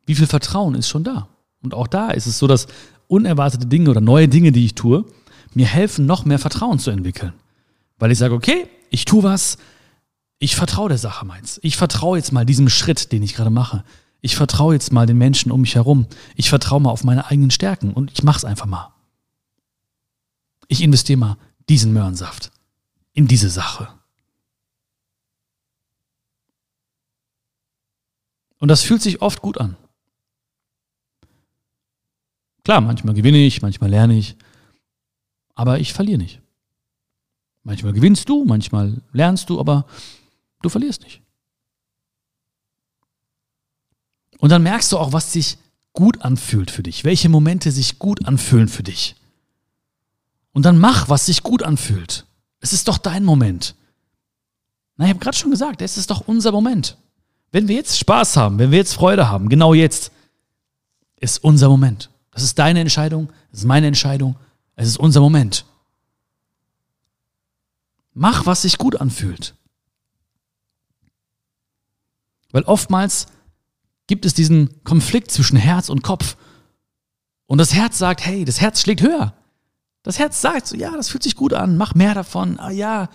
Wie 0.07 0.14
viel 0.14 0.27
Vertrauen 0.27 0.75
ist 0.75 0.88
schon 0.88 1.05
da? 1.05 1.29
Und 1.62 1.75
auch 1.75 1.87
da 1.87 2.11
ist 2.11 2.27
es 2.27 2.38
so, 2.38 2.47
dass 2.47 2.67
unerwartete 3.09 3.67
Dinge 3.67 3.90
oder 3.90 4.01
neue 4.01 4.29
Dinge, 4.29 4.53
die 4.53 4.64
ich 4.64 4.75
tue, 4.75 5.05
mir 5.55 5.67
helfen, 5.67 6.07
noch 6.07 6.25
mehr 6.25 6.38
Vertrauen 6.38 6.79
zu 6.79 6.90
entwickeln. 6.90 7.33
Weil 7.99 8.11
ich 8.11 8.19
sage, 8.19 8.35
okay, 8.35 8.69
ich 8.90 9.05
tue 9.05 9.23
was, 9.23 9.57
ich 10.38 10.57
vertraue 10.57 10.88
der 10.88 10.99
Sache 10.99 11.25
meins. 11.25 11.59
Ich 11.62 11.77
vertraue 11.77 12.19
jetzt 12.19 12.33
mal 12.33 12.45
diesem 12.45 12.69
Schritt, 12.69 13.12
den 13.12 13.23
ich 13.23 13.35
gerade 13.35 13.51
mache. 13.51 13.85
Ich 14.21 14.37
vertraue 14.37 14.75
jetzt 14.75 14.93
mal 14.93 15.07
den 15.07 15.19
Menschen 15.19 15.53
um 15.53 15.61
mich 15.61 15.75
herum. 15.75 16.07
Ich 16.35 16.49
vertraue 16.49 16.81
mal 16.81 16.90
auf 16.90 17.05
meine 17.05 17.27
eigenen 17.27 17.51
Stärken 17.51 17.93
und 17.93 18.12
ich 18.12 18.23
mache 18.23 18.38
es 18.38 18.45
einfach 18.45 18.67
mal. 18.67 18.93
Ich 20.69 20.83
investiere 20.83 21.19
mal 21.19 21.37
diesen 21.69 21.93
Möhrensaft 21.93 22.51
in 23.12 23.29
diese 23.29 23.49
Sache. 23.49 23.88
Und 28.59 28.69
das 28.69 28.83
fühlt 28.83 29.03
sich 29.03 29.21
oft 29.21 29.43
gut 29.43 29.59
an. 29.59 29.77
Klar, 32.64 32.81
manchmal 32.81 33.14
gewinne 33.14 33.38
ich, 33.38 33.62
manchmal 33.62 33.90
lerne 33.90 34.16
ich, 34.18 34.37
aber 35.55 35.79
ich 35.81 35.92
verliere 35.92 36.18
nicht. 36.18 36.40
Manchmal 37.62 37.92
gewinnst 37.92 38.29
du, 38.29 38.44
manchmal 38.44 39.00
lernst 39.12 39.48
du, 39.50 39.61
aber 39.61 39.87
du 40.62 40.68
verlierst 40.68 41.03
nicht. 41.03 41.20
Und 44.38 44.50
dann 44.50 44.62
merkst 44.62 44.92
du 44.92 44.98
auch, 44.98 45.12
was 45.12 45.33
sich 45.33 45.59
gut 45.92 46.22
anfühlt 46.22 46.70
für 46.70 46.83
dich, 46.83 47.05
welche 47.05 47.29
Momente 47.29 47.70
sich 47.70 47.98
gut 47.98 48.27
anfühlen 48.27 48.68
für 48.68 48.83
dich. 48.83 49.14
Und 50.53 50.64
dann 50.64 50.79
mach, 50.79 51.09
was 51.09 51.27
sich 51.27 51.42
gut 51.42 51.62
anfühlt. 51.62 52.27
Es 52.61 52.72
ist 52.72 52.88
doch 52.88 52.98
dein 52.98 53.24
Moment. 53.24 53.74
Na, 54.96 55.05
ich 55.05 55.11
habe 55.11 55.20
gerade 55.20 55.37
schon 55.37 55.50
gesagt, 55.50 55.83
es 55.83 55.96
ist 55.96 56.11
doch 56.11 56.27
unser 56.27 56.53
Moment. 56.53 56.96
Wenn 57.53 57.68
wir 57.68 57.77
jetzt 57.77 57.98
Spaß 57.98 58.37
haben, 58.37 58.59
wenn 58.59 58.70
wir 58.70 58.79
jetzt 58.79 58.94
Freude 58.94 59.29
haben, 59.29 59.48
genau 59.48 59.74
jetzt, 59.74 60.12
ist 61.16 61.42
unser 61.42 61.68
Moment. 61.68 62.11
Das 62.35 62.42
ist 62.42 62.59
deine 62.59 62.81
Entscheidung, 62.81 63.33
das 63.51 63.61
ist 63.61 63.64
meine 63.64 63.87
Entscheidung, 63.87 64.37
es 64.75 64.88
ist 64.88 64.99
unser 64.99 65.20
Moment. 65.20 65.64
Mach, 68.12 68.44
was 68.44 68.62
sich 68.62 68.77
gut 68.77 69.01
anfühlt. 69.01 69.55
Weil 72.51 72.64
oftmals 72.64 73.27
gibt 74.09 74.27
es 74.27 74.35
diesen 74.35 74.83
Konflikt 74.85 75.31
zwischen 75.31 75.57
Herz 75.57 75.88
und 75.88 76.03
Kopf. 76.03 76.37
Und 77.47 77.59
das 77.59 77.73
Herz 77.73 77.99
sagt, 77.99 78.25
hey, 78.25 78.44
das 78.44 78.61
Herz 78.61 78.81
schlägt 78.81 79.03
höher. 79.03 79.35
Das 80.03 80.18
Herz 80.18 80.40
sagt 80.40 80.66
so, 80.66 80.77
ja, 80.77 80.90
das 80.90 81.09
fühlt 81.09 81.23
sich 81.23 81.37
gut 81.37 81.55
an, 81.55 81.77
mach 81.77 81.94
mehr 81.94 82.14
davon. 82.14 82.59
Ah 82.59 82.70
ja, 82.70 83.09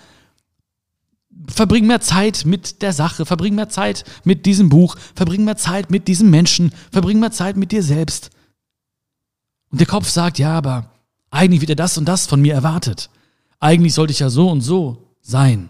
verbring 1.48 1.88
mehr 1.88 2.02
Zeit 2.02 2.46
mit 2.46 2.82
der 2.82 2.94
Sache, 2.94 3.26
verbring 3.26 3.56
mehr 3.56 3.70
Zeit 3.70 4.06
mit 4.24 4.46
diesem 4.46 4.70
Buch, 4.70 4.96
verbring 5.14 5.44
mehr 5.44 5.58
Zeit 5.58 5.92
mit 5.92 6.08
diesem 6.08 6.30
Menschen, 6.30 6.74
verbring 6.92 7.20
mehr 7.20 7.32
Zeit 7.32 7.58
mit 7.58 7.72
dir 7.72 7.84
selbst. 7.84 8.32
Und 9.72 9.80
der 9.80 9.88
Kopf 9.88 10.10
sagt, 10.10 10.40
ja, 10.40 10.58
aber 10.58 10.92
eigentlich 11.32 11.62
wird 11.62 11.70
er 11.70 11.76
das 11.76 11.98
und 11.98 12.06
das 12.06 12.26
von 12.26 12.42
mir 12.42 12.54
erwartet. 12.54 13.10
Eigentlich 13.60 13.94
sollte 13.94 14.12
ich 14.12 14.20
ja 14.20 14.30
so 14.30 14.50
und 14.50 14.62
so 14.62 15.08
sein. 15.22 15.70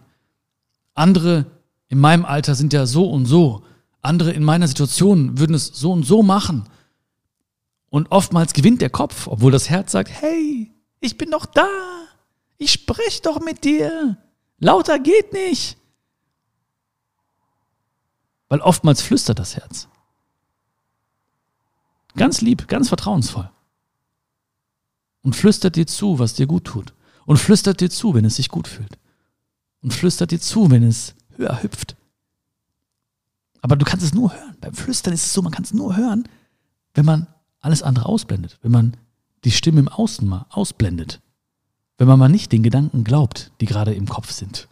Andere 0.93 1.45
in 1.87 1.99
meinem 1.99 2.25
Alter 2.25 2.55
sind 2.55 2.71
ja 2.71 2.85
so 2.85 3.09
und 3.09 3.25
so. 3.25 3.63
Andere 4.01 4.31
in 4.31 4.43
meiner 4.43 4.67
Situation 4.67 5.37
würden 5.37 5.55
es 5.55 5.67
so 5.67 5.91
und 5.91 6.03
so 6.03 6.23
machen. 6.23 6.65
Und 7.89 8.11
oftmals 8.11 8.53
gewinnt 8.53 8.81
der 8.81 8.89
Kopf, 8.89 9.27
obwohl 9.27 9.51
das 9.51 9.69
Herz 9.69 9.91
sagt, 9.91 10.09
hey, 10.09 10.71
ich 10.99 11.17
bin 11.17 11.31
doch 11.31 11.45
da. 11.45 11.67
Ich 12.57 12.71
spreche 12.71 13.21
doch 13.23 13.39
mit 13.39 13.63
dir. 13.63 14.17
Lauter 14.59 14.99
geht 14.99 15.33
nicht. 15.33 15.77
Weil 18.47 18.61
oftmals 18.61 19.01
flüstert 19.01 19.39
das 19.39 19.55
Herz. 19.55 19.87
Ganz 22.15 22.41
lieb, 22.41 22.67
ganz 22.67 22.89
vertrauensvoll 22.89 23.49
und 25.21 25.35
flüstert 25.35 25.75
dir 25.75 25.87
zu, 25.87 26.19
was 26.19 26.33
dir 26.33 26.47
gut 26.47 26.65
tut. 26.65 26.93
Und 27.25 27.37
flüstert 27.37 27.81
dir 27.81 27.89
zu, 27.89 28.13
wenn 28.13 28.25
es 28.25 28.37
sich 28.37 28.49
gut 28.49 28.67
fühlt. 28.67 28.97
Und 29.81 29.93
flüstert 29.93 30.31
dir 30.31 30.39
zu, 30.39 30.71
wenn 30.71 30.83
es 30.83 31.13
höher 31.35 31.61
hüpft. 31.61 31.95
Aber 33.61 33.75
du 33.75 33.85
kannst 33.85 34.05
es 34.05 34.13
nur 34.13 34.33
hören. 34.33 34.57
Beim 34.61 34.73
Flüstern 34.73 35.13
ist 35.13 35.25
es 35.25 35.33
so, 35.33 35.41
man 35.41 35.51
kann 35.51 35.63
es 35.63 35.73
nur 35.73 35.95
hören, 35.95 36.27
wenn 36.93 37.05
man 37.05 37.27
alles 37.59 37.83
andere 37.83 38.05
ausblendet. 38.05 38.57
Wenn 38.61 38.71
man 38.71 38.97
die 39.43 39.51
Stimme 39.51 39.79
im 39.79 39.87
Außen 39.87 40.27
mal 40.27 40.45
ausblendet. 40.49 41.21
Wenn 41.97 42.07
man 42.07 42.19
mal 42.19 42.29
nicht 42.29 42.51
den 42.51 42.63
Gedanken 42.63 43.03
glaubt, 43.03 43.51
die 43.61 43.65
gerade 43.65 43.93
im 43.93 44.07
Kopf 44.07 44.31
sind. 44.31 44.67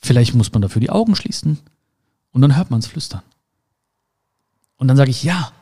Vielleicht 0.00 0.34
muss 0.34 0.52
man 0.52 0.62
dafür 0.62 0.80
die 0.80 0.90
Augen 0.90 1.16
schließen 1.16 1.58
und 2.32 2.42
dann 2.42 2.56
hört 2.56 2.70
man 2.70 2.80
es 2.80 2.86
flüstern. 2.86 3.22
Und 4.76 4.88
dann 4.88 4.96
sage 4.96 5.10
ich, 5.10 5.22
ja, 5.22 5.52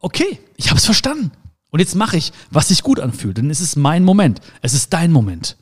okay, 0.00 0.38
ich 0.56 0.68
habe 0.68 0.78
es 0.78 0.84
verstanden. 0.84 1.32
Und 1.70 1.80
jetzt 1.80 1.94
mache 1.94 2.16
ich, 2.16 2.32
was 2.50 2.68
sich 2.68 2.82
gut 2.82 3.00
anfühlt, 3.00 3.36
denn 3.36 3.50
es 3.50 3.60
ist 3.60 3.76
mein 3.76 4.04
Moment. 4.04 4.40
Es 4.62 4.72
ist 4.72 4.92
dein 4.92 5.12
Moment. 5.12 5.56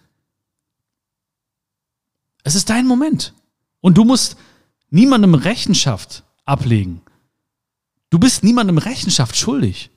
Es 2.45 2.55
ist 2.55 2.71
dein 2.71 2.87
Moment. 2.87 3.35
Und 3.81 3.99
du 3.99 4.05
musst 4.05 4.37
niemandem 4.91 5.35
Rechenschaft 5.35 6.23
ablegen. 6.45 7.01
Du 8.11 8.21
bist 8.21 8.45
niemandem 8.45 8.79
Rechenschaft 8.79 9.37
schuldig. 9.37 9.91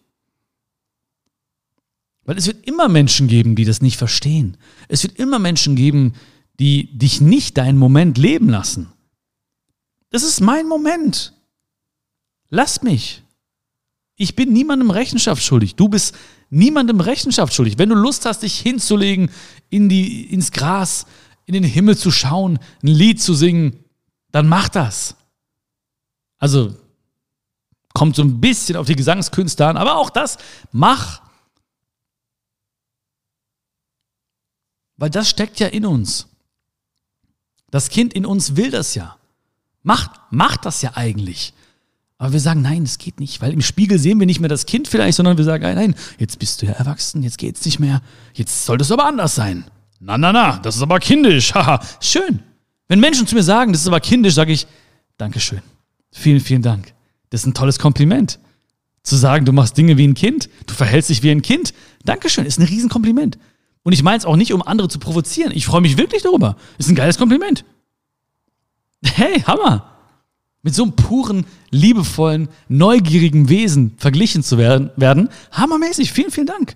Weil 2.24 2.38
es 2.38 2.48
wird 2.48 2.66
immer 2.66 2.88
Menschen 2.88 3.28
geben, 3.28 3.56
die 3.56 3.66
das 3.66 3.82
nicht 3.82 3.98
verstehen. 3.98 4.58
Es 4.88 5.04
wird 5.04 5.18
immer 5.18 5.40
Menschen 5.40 5.76
geben, 5.76 6.14
die 6.60 6.98
dich 6.98 7.22
nicht 7.22 7.58
deinen 7.58 7.78
Moment 7.78 8.18
leben 8.18 8.50
lassen. 8.50 8.92
Das 10.10 10.24
ist 10.24 10.42
mein 10.42 10.68
Moment. 10.68 11.34
Lass 12.50 12.82
mich. 12.82 13.24
Ich 14.22 14.36
bin 14.36 14.52
niemandem 14.52 14.92
Rechenschaft 14.92 15.42
schuldig. 15.42 15.76
Du 15.76 15.88
bist 15.88 16.14
niemandem 16.50 17.00
Rechenschaft 17.00 17.54
schuldig. 17.54 17.78
Wenn 17.78 17.88
du 17.88 17.96
Lust 17.96 18.26
hast, 18.26 18.44
dich 18.44 18.60
hinzulegen, 18.60 19.32
in 19.70 19.88
die, 19.88 20.26
ins 20.26 20.52
Gras, 20.52 21.06
in 21.46 21.54
den 21.54 21.64
Himmel 21.64 21.98
zu 21.98 22.12
schauen, 22.12 22.60
ein 22.84 22.88
Lied 22.88 23.22
zu 23.22 23.34
singen, 23.34 23.82
dann 24.34 24.50
mach 24.50 24.68
das. 24.68 25.16
Also 26.38 26.76
kommt 27.94 28.18
so 28.18 28.22
ein 28.22 28.42
bisschen 28.42 28.76
auf 28.76 28.88
die 28.88 28.98
Gesangskünste 28.98 29.66
an, 29.66 29.78
aber 29.78 29.96
auch 29.96 30.10
das 30.10 30.38
mach. 30.74 31.22
Weil 34.98 35.12
das 35.12 35.30
steckt 35.30 35.62
ja 35.62 35.68
in 35.68 35.86
uns. 35.86 36.28
Das 37.72 37.88
Kind 37.88 38.14
in 38.14 38.26
uns 38.26 38.58
will 38.58 38.70
das 38.70 38.96
ja. 38.96 39.18
Macht, 39.82 40.12
macht 40.30 40.66
das 40.66 40.82
ja 40.82 40.92
eigentlich. 40.96 41.54
Aber 42.22 42.34
wir 42.34 42.42
sagen, 42.42 42.62
nein, 42.62 42.84
das 42.84 42.98
geht 42.98 43.22
nicht, 43.22 43.42
weil 43.42 43.54
im 43.54 43.62
Spiegel 43.62 43.98
sehen 43.98 44.20
wir 44.20 44.26
nicht 44.28 44.42
mehr 44.42 44.50
das 44.50 44.66
Kind 44.66 44.90
vielleicht, 44.90 45.16
sondern 45.16 45.38
wir 45.38 45.46
sagen, 45.46 45.64
nein, 45.64 45.96
jetzt 46.20 46.38
bist 46.38 46.62
du 46.62 46.66
ja 46.66 46.74
erwachsen, 46.74 47.24
jetzt 47.24 47.38
geht's 47.38 47.64
nicht 47.64 47.80
mehr, 47.80 48.02
jetzt 48.34 48.66
sollte 48.66 48.84
es 48.84 48.92
aber 48.92 49.06
anders 49.06 49.36
sein. 49.36 49.64
Na, 50.02 50.18
na, 50.18 50.34
na, 50.34 50.58
das 50.58 50.76
ist 50.76 50.82
aber 50.82 51.00
kindisch, 51.00 51.54
haha, 51.56 51.80
schön. 52.02 52.42
Wenn 52.90 53.00
Menschen 53.00 53.26
zu 53.26 53.36
mir 53.36 53.44
sagen, 53.44 53.72
das 53.72 53.82
ist 53.82 53.88
aber 53.88 54.02
kindisch, 54.02 54.34
sage 54.34 54.52
ich, 54.52 54.68
Dankeschön. 55.18 55.62
Vielen, 56.12 56.42
vielen 56.42 56.62
Dank. 56.62 56.94
Das 57.30 57.42
ist 57.42 57.48
ein 57.48 57.54
tolles 57.54 57.80
Kompliment. 57.80 58.40
Zu 59.02 59.16
sagen, 59.16 59.46
du 59.46 59.54
machst 59.54 59.78
Dinge 59.78 59.96
wie 59.96 60.06
ein 60.06 60.14
Kind, 60.14 60.50
du 60.66 60.74
verhältst 60.74 61.10
dich 61.10 61.24
wie 61.24 61.32
ein 61.32 61.42
Kind, 61.42 61.74
Dankeschön, 62.04 62.46
ist 62.46 62.60
ein 62.60 62.66
Riesenkompliment. 62.66 63.40
Und 63.84 63.94
ich 63.94 64.04
meine 64.04 64.18
es 64.18 64.26
auch 64.26 64.36
nicht, 64.36 64.52
um 64.52 64.62
andere 64.62 64.90
zu 64.90 65.00
provozieren. 65.00 65.54
Ich 65.56 65.66
freue 65.66 65.80
mich 65.80 65.98
wirklich 65.98 66.22
darüber. 66.24 66.58
Ist 66.78 66.90
ein 66.90 66.96
geiles 66.96 67.18
Kompliment. 67.18 67.64
Hey, 69.06 69.40
Hammer 69.42 69.89
mit 70.70 70.76
so 70.76 70.84
einem 70.84 70.96
puren, 70.96 71.48
liebevollen, 71.72 72.48
neugierigen 72.68 73.50
Wesen 73.50 73.96
verglichen 73.98 74.44
zu 74.44 74.60
werden, 74.60 74.92
werden, 74.98 75.30
hammermäßig. 75.52 76.14
Vielen, 76.14 76.30
vielen 76.30 76.46
Dank. 76.46 76.76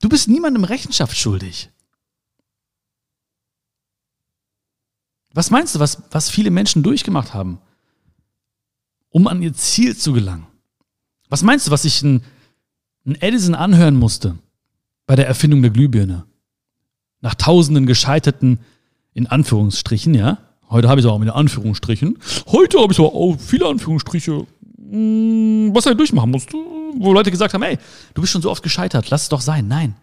Du 0.00 0.08
bist 0.08 0.26
niemandem 0.26 0.64
Rechenschaft 0.64 1.16
schuldig. 1.16 1.70
Was 5.32 5.52
meinst 5.52 5.76
du, 5.76 5.78
was, 5.78 6.02
was 6.10 6.30
viele 6.30 6.50
Menschen 6.50 6.82
durchgemacht 6.82 7.32
haben, 7.32 7.60
um 9.10 9.28
an 9.28 9.40
ihr 9.40 9.54
Ziel 9.54 9.96
zu 9.96 10.12
gelangen? 10.12 10.48
Was 11.28 11.44
meinst 11.44 11.68
du, 11.68 11.70
was 11.70 11.82
sich 11.82 12.02
ein, 12.02 12.24
ein 13.06 13.14
Edison 13.20 13.54
anhören 13.54 13.94
musste 13.94 14.36
bei 15.06 15.14
der 15.14 15.28
Erfindung 15.28 15.62
der 15.62 15.70
Glühbirne? 15.70 16.26
Nach 17.20 17.36
tausenden 17.36 17.86
gescheiterten, 17.86 18.58
in 19.14 19.28
Anführungsstrichen, 19.28 20.14
ja, 20.14 20.47
Heute 20.70 20.88
habe 20.88 21.00
ich 21.00 21.06
es 21.06 21.10
auch 21.10 21.18
mit 21.18 21.30
Anführungsstrichen. 21.30 22.18
Heute 22.46 22.80
habe 22.80 22.92
ich 22.92 22.98
aber 22.98 23.14
auch 23.14 23.36
viele 23.38 23.66
Anführungsstriche, 23.66 24.46
mh, 24.76 25.74
was 25.74 25.86
er 25.86 25.94
durchmachen 25.94 26.30
musste, 26.30 26.56
wo 26.98 27.12
Leute 27.12 27.30
gesagt 27.30 27.54
haben, 27.54 27.62
ey, 27.62 27.78
du 28.14 28.20
bist 28.20 28.32
schon 28.32 28.42
so 28.42 28.50
oft 28.50 28.62
gescheitert, 28.62 29.08
lass 29.10 29.22
es 29.22 29.28
doch 29.28 29.40
sein. 29.40 29.68
Nein. 29.68 29.94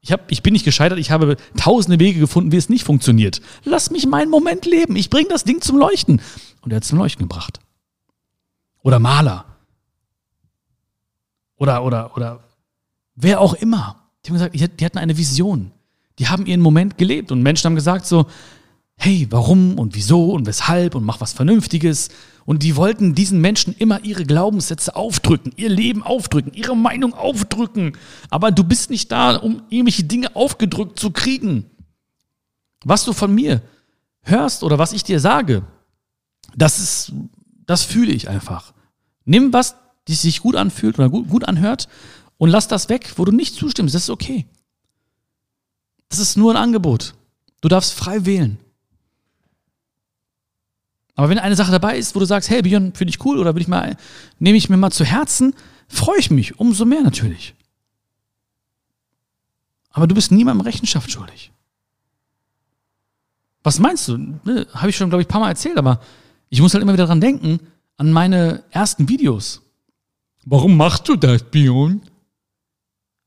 Ich, 0.00 0.12
hab, 0.12 0.30
ich 0.30 0.42
bin 0.42 0.52
nicht 0.52 0.64
gescheitert, 0.64 0.98
ich 0.98 1.10
habe 1.10 1.36
tausende 1.56 1.98
Wege 1.98 2.20
gefunden, 2.20 2.52
wie 2.52 2.56
es 2.56 2.68
nicht 2.68 2.84
funktioniert. 2.84 3.40
Lass 3.64 3.90
mich 3.90 4.06
meinen 4.06 4.30
Moment 4.30 4.64
leben. 4.64 4.94
Ich 4.94 5.10
bringe 5.10 5.28
das 5.28 5.42
Ding 5.44 5.60
zum 5.60 5.78
Leuchten. 5.78 6.20
Und 6.60 6.72
er 6.72 6.76
hat 6.76 6.84
es 6.84 6.88
zum 6.90 6.98
Leuchten 6.98 7.26
gebracht. 7.26 7.58
Oder 8.82 9.00
Maler. 9.00 9.44
Oder, 11.56 11.82
oder, 11.82 12.16
oder 12.16 12.40
wer 13.16 13.40
auch 13.40 13.54
immer. 13.54 13.96
Die 14.24 14.30
haben 14.30 14.34
gesagt, 14.52 14.80
die 14.80 14.84
hatten 14.84 14.98
eine 14.98 15.16
Vision. 15.18 15.72
Die 16.20 16.28
haben 16.28 16.46
ihren 16.46 16.60
Moment 16.60 16.98
gelebt. 16.98 17.32
Und 17.32 17.42
Menschen 17.42 17.64
haben 17.66 17.74
gesagt 17.74 18.06
so, 18.06 18.26
hey, 18.98 19.26
warum 19.30 19.78
und 19.78 19.94
wieso 19.94 20.32
und 20.32 20.46
weshalb 20.46 20.94
und 20.94 21.04
mach 21.04 21.20
was 21.20 21.32
Vernünftiges. 21.32 22.08
Und 22.44 22.62
die 22.62 22.76
wollten 22.76 23.14
diesen 23.14 23.40
Menschen 23.40 23.74
immer 23.74 24.04
ihre 24.04 24.24
Glaubenssätze 24.24 24.96
aufdrücken, 24.96 25.52
ihr 25.56 25.68
Leben 25.68 26.02
aufdrücken, 26.02 26.54
ihre 26.54 26.76
Meinung 26.76 27.14
aufdrücken. 27.14 27.96
Aber 28.30 28.50
du 28.50 28.64
bist 28.64 28.90
nicht 28.90 29.12
da, 29.12 29.36
um 29.36 29.62
irgendwelche 29.68 30.04
Dinge 30.04 30.34
aufgedrückt 30.34 30.98
zu 30.98 31.10
kriegen. 31.10 31.66
Was 32.84 33.04
du 33.04 33.12
von 33.12 33.34
mir 33.34 33.62
hörst 34.22 34.62
oder 34.62 34.78
was 34.78 34.92
ich 34.92 35.04
dir 35.04 35.20
sage, 35.20 35.62
das 36.56 36.78
ist, 36.78 37.12
das 37.66 37.82
fühle 37.82 38.12
ich 38.12 38.28
einfach. 38.28 38.72
Nimm 39.24 39.52
was, 39.52 39.76
das 40.06 40.22
sich 40.22 40.40
gut 40.40 40.56
anfühlt 40.56 40.98
oder 40.98 41.10
gut, 41.10 41.28
gut 41.28 41.44
anhört 41.44 41.88
und 42.38 42.50
lass 42.50 42.68
das 42.68 42.88
weg, 42.88 43.12
wo 43.16 43.24
du 43.24 43.32
nicht 43.32 43.54
zustimmst. 43.54 43.94
Das 43.94 44.04
ist 44.04 44.10
okay. 44.10 44.46
Das 46.08 46.20
ist 46.20 46.36
nur 46.36 46.52
ein 46.52 46.62
Angebot. 46.62 47.14
Du 47.60 47.68
darfst 47.68 47.92
frei 47.92 48.24
wählen. 48.24 48.58
Aber 51.16 51.30
wenn 51.30 51.38
eine 51.38 51.56
Sache 51.56 51.72
dabei 51.72 51.98
ist, 51.98 52.14
wo 52.14 52.20
du 52.20 52.26
sagst, 52.26 52.50
hey 52.50 52.62
Björn, 52.62 52.92
finde 52.94 53.10
ich 53.10 53.24
cool 53.24 53.38
oder 53.38 53.54
will 53.54 53.62
ich 53.62 53.68
mal, 53.68 53.96
nehme 54.38 54.58
ich 54.58 54.68
mir 54.68 54.76
mal 54.76 54.92
zu 54.92 55.04
Herzen, 55.04 55.54
freue 55.88 56.18
ich 56.18 56.30
mich 56.30 56.60
umso 56.60 56.84
mehr 56.84 57.02
natürlich. 57.02 57.54
Aber 59.90 60.06
du 60.06 60.14
bist 60.14 60.30
niemandem 60.30 60.60
Rechenschaft 60.66 61.10
schuldig. 61.10 61.52
Was 63.62 63.78
meinst 63.78 64.06
du? 64.08 64.18
Ne, 64.18 64.66
Habe 64.74 64.90
ich 64.90 64.96
schon, 64.96 65.08
glaube 65.08 65.22
ich, 65.22 65.26
ein 65.26 65.32
paar 65.32 65.40
Mal 65.40 65.48
erzählt, 65.48 65.78
aber 65.78 66.00
ich 66.50 66.60
muss 66.60 66.74
halt 66.74 66.82
immer 66.82 66.92
wieder 66.92 67.06
dran 67.06 67.20
denken, 67.20 67.60
an 67.96 68.12
meine 68.12 68.62
ersten 68.70 69.08
Videos. 69.08 69.62
Warum 70.44 70.76
machst 70.76 71.08
du 71.08 71.16
das, 71.16 71.42
Björn? 71.42 72.02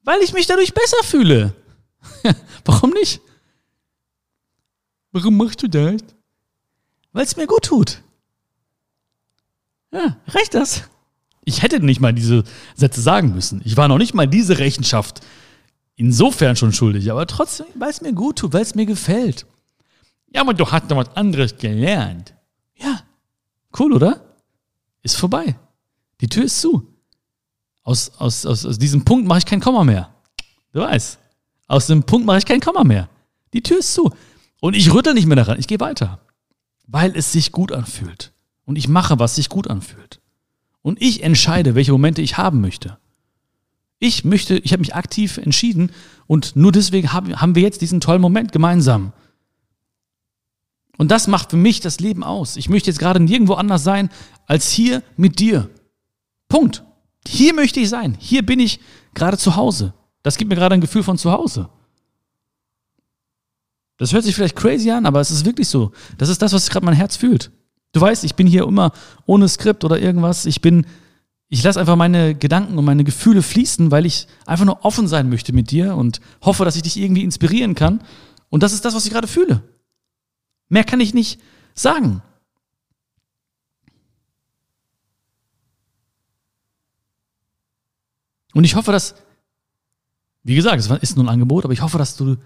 Weil 0.04 0.22
ich 0.22 0.32
mich 0.32 0.46
dadurch 0.46 0.76
besser 0.76 1.04
fühle. 1.04 1.56
Warum 2.66 2.92
nicht? 2.92 3.20
Warum 5.12 5.38
machst 5.38 5.64
du 5.64 5.68
das? 5.68 6.02
Weil 7.12 7.24
es 7.24 7.36
mir 7.36 7.48
gut 7.48 7.66
tut. 7.66 8.02
Ja, 9.92 10.18
reicht 10.28 10.54
das? 10.54 10.84
Ich 11.44 11.64
hätte 11.64 11.80
nicht 11.80 12.00
mal 12.00 12.14
diese 12.14 12.44
Sätze 12.76 13.02
sagen 13.02 13.34
müssen. 13.34 13.62
Ich 13.66 13.76
war 13.76 13.88
noch 13.88 13.98
nicht 13.98 14.14
mal 14.14 14.28
diese 14.28 14.60
Rechenschaft 14.60 15.22
insofern 15.96 16.56
schon 16.56 16.74
schuldig, 16.74 17.12
aber 17.12 17.26
trotzdem, 17.26 17.66
weil 17.76 17.90
es 17.90 18.02
mir 18.02 18.14
gut 18.14 18.38
tut, 18.40 18.54
weil 18.54 18.62
es 18.62 18.76
mir 18.76 18.86
gefällt. 18.86 19.48
Ja, 20.34 20.42
aber 20.42 20.54
du 20.54 20.72
hast 20.72 20.90
noch 20.90 20.98
was 20.98 21.16
anderes 21.16 21.58
gelernt. 21.58 22.36
Ja, 22.76 23.02
cool, 23.80 23.94
oder? 23.94 24.36
Ist 25.02 25.18
vorbei. 25.18 25.58
Die 26.22 26.30
Tür 26.30 26.44
ist 26.44 26.62
zu. 26.62 26.88
Aus, 27.84 28.12
aus, 28.20 28.46
aus, 28.46 28.66
aus 28.66 28.78
diesem 28.78 29.04
Punkt 29.04 29.28
mache 29.28 29.40
ich 29.40 29.46
kein 29.46 29.60
Komma 29.60 29.84
mehr. 29.84 30.14
Du 30.72 30.82
weißt. 30.82 31.18
Aus 31.68 31.88
dem 31.88 32.04
Punkt 32.04 32.28
mache 32.28 32.38
ich 32.38 32.46
kein 32.46 32.60
Komma 32.60 32.84
mehr. 32.84 33.10
Die 33.54 33.64
Tür 33.64 33.80
ist 33.80 33.94
zu. 33.94 34.14
Und 34.62 34.76
ich 34.76 34.94
rüttel 34.94 35.16
nicht 35.16 35.26
mehr 35.26 35.38
daran. 35.38 35.58
Ich 35.58 35.68
gehe 35.68 35.80
weiter 35.80 36.20
weil 36.92 37.16
es 37.16 37.32
sich 37.32 37.52
gut 37.52 37.72
anfühlt. 37.72 38.34
Und 38.66 38.78
ich 38.78 38.88
mache, 38.88 39.20
was 39.20 39.36
sich 39.36 39.50
gut 39.50 39.70
anfühlt. 39.70 40.22
Und 40.82 41.02
ich 41.02 41.24
entscheide, 41.24 41.76
welche 41.76 41.92
Momente 41.92 42.22
ich 42.22 42.38
haben 42.38 42.62
möchte. 42.62 42.98
Ich 44.00 44.24
möchte, 44.24 44.58
ich 44.58 44.72
habe 44.72 44.82
mich 44.82 44.96
aktiv 44.96 45.38
entschieden 45.38 45.92
und 46.26 46.56
nur 46.56 46.72
deswegen 46.72 47.12
haben, 47.12 47.56
wir 47.56 47.62
jetzt 47.62 47.82
diesen 47.82 48.00
tollen 48.00 48.22
Moment 48.22 48.52
gemeinsam. 48.52 49.14
Und 50.98 51.12
das 51.12 51.28
macht 51.28 51.52
für 51.52 51.58
mich 51.58 51.80
das 51.80 52.00
Leben 52.00 52.24
aus. 52.24 52.56
Ich 52.56 52.70
möchte 52.70 52.90
jetzt 52.90 53.00
gerade 53.00 53.20
nirgendwo 53.20 53.54
anders 53.54 53.84
sein 53.84 54.10
als 54.48 54.72
hier 54.72 55.04
mit 55.16 55.40
dir. 55.40 55.70
Punkt. 56.48 56.84
Hier 57.28 57.54
möchte 57.54 57.80
ich 57.80 57.90
sein. 57.90 58.18
Hier 58.20 58.46
bin 58.46 58.60
ich 58.60 58.80
gerade 59.14 59.38
zu 59.38 59.56
Hause. 59.56 59.94
Das 60.24 60.38
gibt 60.38 60.50
mir 60.50 60.56
gerade 60.56 60.74
ein 60.74 60.82
Gefühl 60.82 61.04
von 61.04 61.18
zu 61.18 61.32
Hause. 61.32 61.70
Das 64.00 64.14
hört 64.14 64.24
sich 64.24 64.34
vielleicht 64.34 64.56
crazy 64.56 64.90
an, 64.92 65.06
aber 65.06 65.20
es 65.20 65.30
ist 65.30 65.46
wirklich 65.46 65.68
so. 65.68 65.92
Das 66.18 66.30
ist 66.30 66.42
das, 66.42 66.54
was 66.54 66.70
gerade 66.70 66.86
mein 66.86 66.96
Herz 66.96 67.18
fühlt. 67.18 67.52
Du 67.92 68.00
weißt, 68.00 68.24
ich 68.24 68.36
bin 68.36 68.48
hier 68.48 68.64
immer 68.64 68.94
ohne 69.26 69.50
Skript 69.50 69.84
oder 69.84 70.00
irgendwas. 70.00 70.46
Ich 70.46 70.62
bin, 70.62 70.86
ich 71.50 71.62
lasse 71.64 71.82
einfach 71.82 71.98
meine 71.98 72.34
Gedanken 72.34 72.78
und 72.78 72.86
meine 72.86 73.04
Gefühle 73.04 73.42
fließen, 73.42 73.92
weil 73.92 74.06
ich 74.06 74.28
einfach 74.46 74.64
nur 74.64 74.86
offen 74.86 75.10
sein 75.10 75.28
möchte 75.28 75.52
mit 75.52 75.70
dir 75.70 75.96
und 75.96 76.22
hoffe, 76.42 76.64
dass 76.64 76.78
ich 76.78 76.82
dich 76.82 76.96
irgendwie 76.96 77.26
inspirieren 77.26 77.76
kann. 77.76 78.02
Und 78.50 78.64
das 78.64 78.72
ist 78.72 78.86
das, 78.86 78.96
was 78.96 79.06
ich 79.06 79.12
gerade 79.12 79.28
fühle. 79.28 79.64
Mehr 80.70 80.86
kann 80.86 81.02
ich 81.02 81.14
nicht 81.14 81.42
sagen. 81.74 82.22
Und 88.54 88.64
ich 88.64 88.76
hoffe, 88.76 88.94
dass, 88.94 89.16
wie 90.44 90.56
gesagt, 90.56 90.80
es 90.80 90.90
ist 91.02 91.18
nur 91.18 91.26
ein 91.26 91.30
Angebot, 91.30 91.66
aber 91.66 91.74
ich 91.74 91.82
hoffe, 91.82 91.98
dass 91.98 92.16
du 92.16 92.38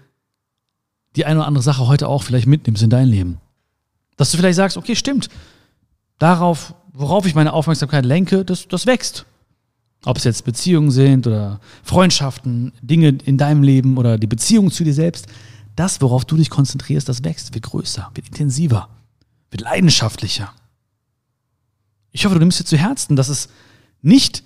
die 1.16 1.24
eine 1.24 1.40
oder 1.40 1.48
andere 1.48 1.62
Sache 1.62 1.86
heute 1.86 2.08
auch 2.08 2.22
vielleicht 2.22 2.46
mitnimmst 2.46 2.82
in 2.82 2.90
dein 2.90 3.08
Leben. 3.08 3.38
Dass 4.16 4.30
du 4.30 4.36
vielleicht 4.36 4.56
sagst, 4.56 4.76
okay, 4.76 4.96
stimmt, 4.96 5.28
darauf, 6.18 6.74
worauf 6.92 7.26
ich 7.26 7.34
meine 7.34 7.52
Aufmerksamkeit 7.52 8.04
lenke, 8.04 8.44
das, 8.44 8.68
das 8.68 8.86
wächst. 8.86 9.26
Ob 10.04 10.18
es 10.18 10.24
jetzt 10.24 10.44
Beziehungen 10.44 10.90
sind 10.90 11.26
oder 11.26 11.60
Freundschaften, 11.82 12.72
Dinge 12.82 13.08
in 13.24 13.38
deinem 13.38 13.62
Leben 13.62 13.96
oder 13.96 14.18
die 14.18 14.26
Beziehung 14.26 14.70
zu 14.70 14.84
dir 14.84 14.94
selbst, 14.94 15.26
das, 15.76 16.00
worauf 16.00 16.24
du 16.24 16.36
dich 16.36 16.50
konzentrierst, 16.50 17.08
das 17.08 17.24
wächst, 17.24 17.54
wird 17.54 17.64
größer, 17.64 18.10
wird 18.14 18.28
intensiver, 18.28 18.88
wird 19.50 19.62
leidenschaftlicher. 19.62 20.52
Ich 22.12 22.24
hoffe, 22.24 22.34
du 22.34 22.40
nimmst 22.40 22.60
dir 22.60 22.64
zu 22.64 22.76
Herzen, 22.76 23.16
dass 23.16 23.28
es 23.28 23.48
nicht, 24.02 24.44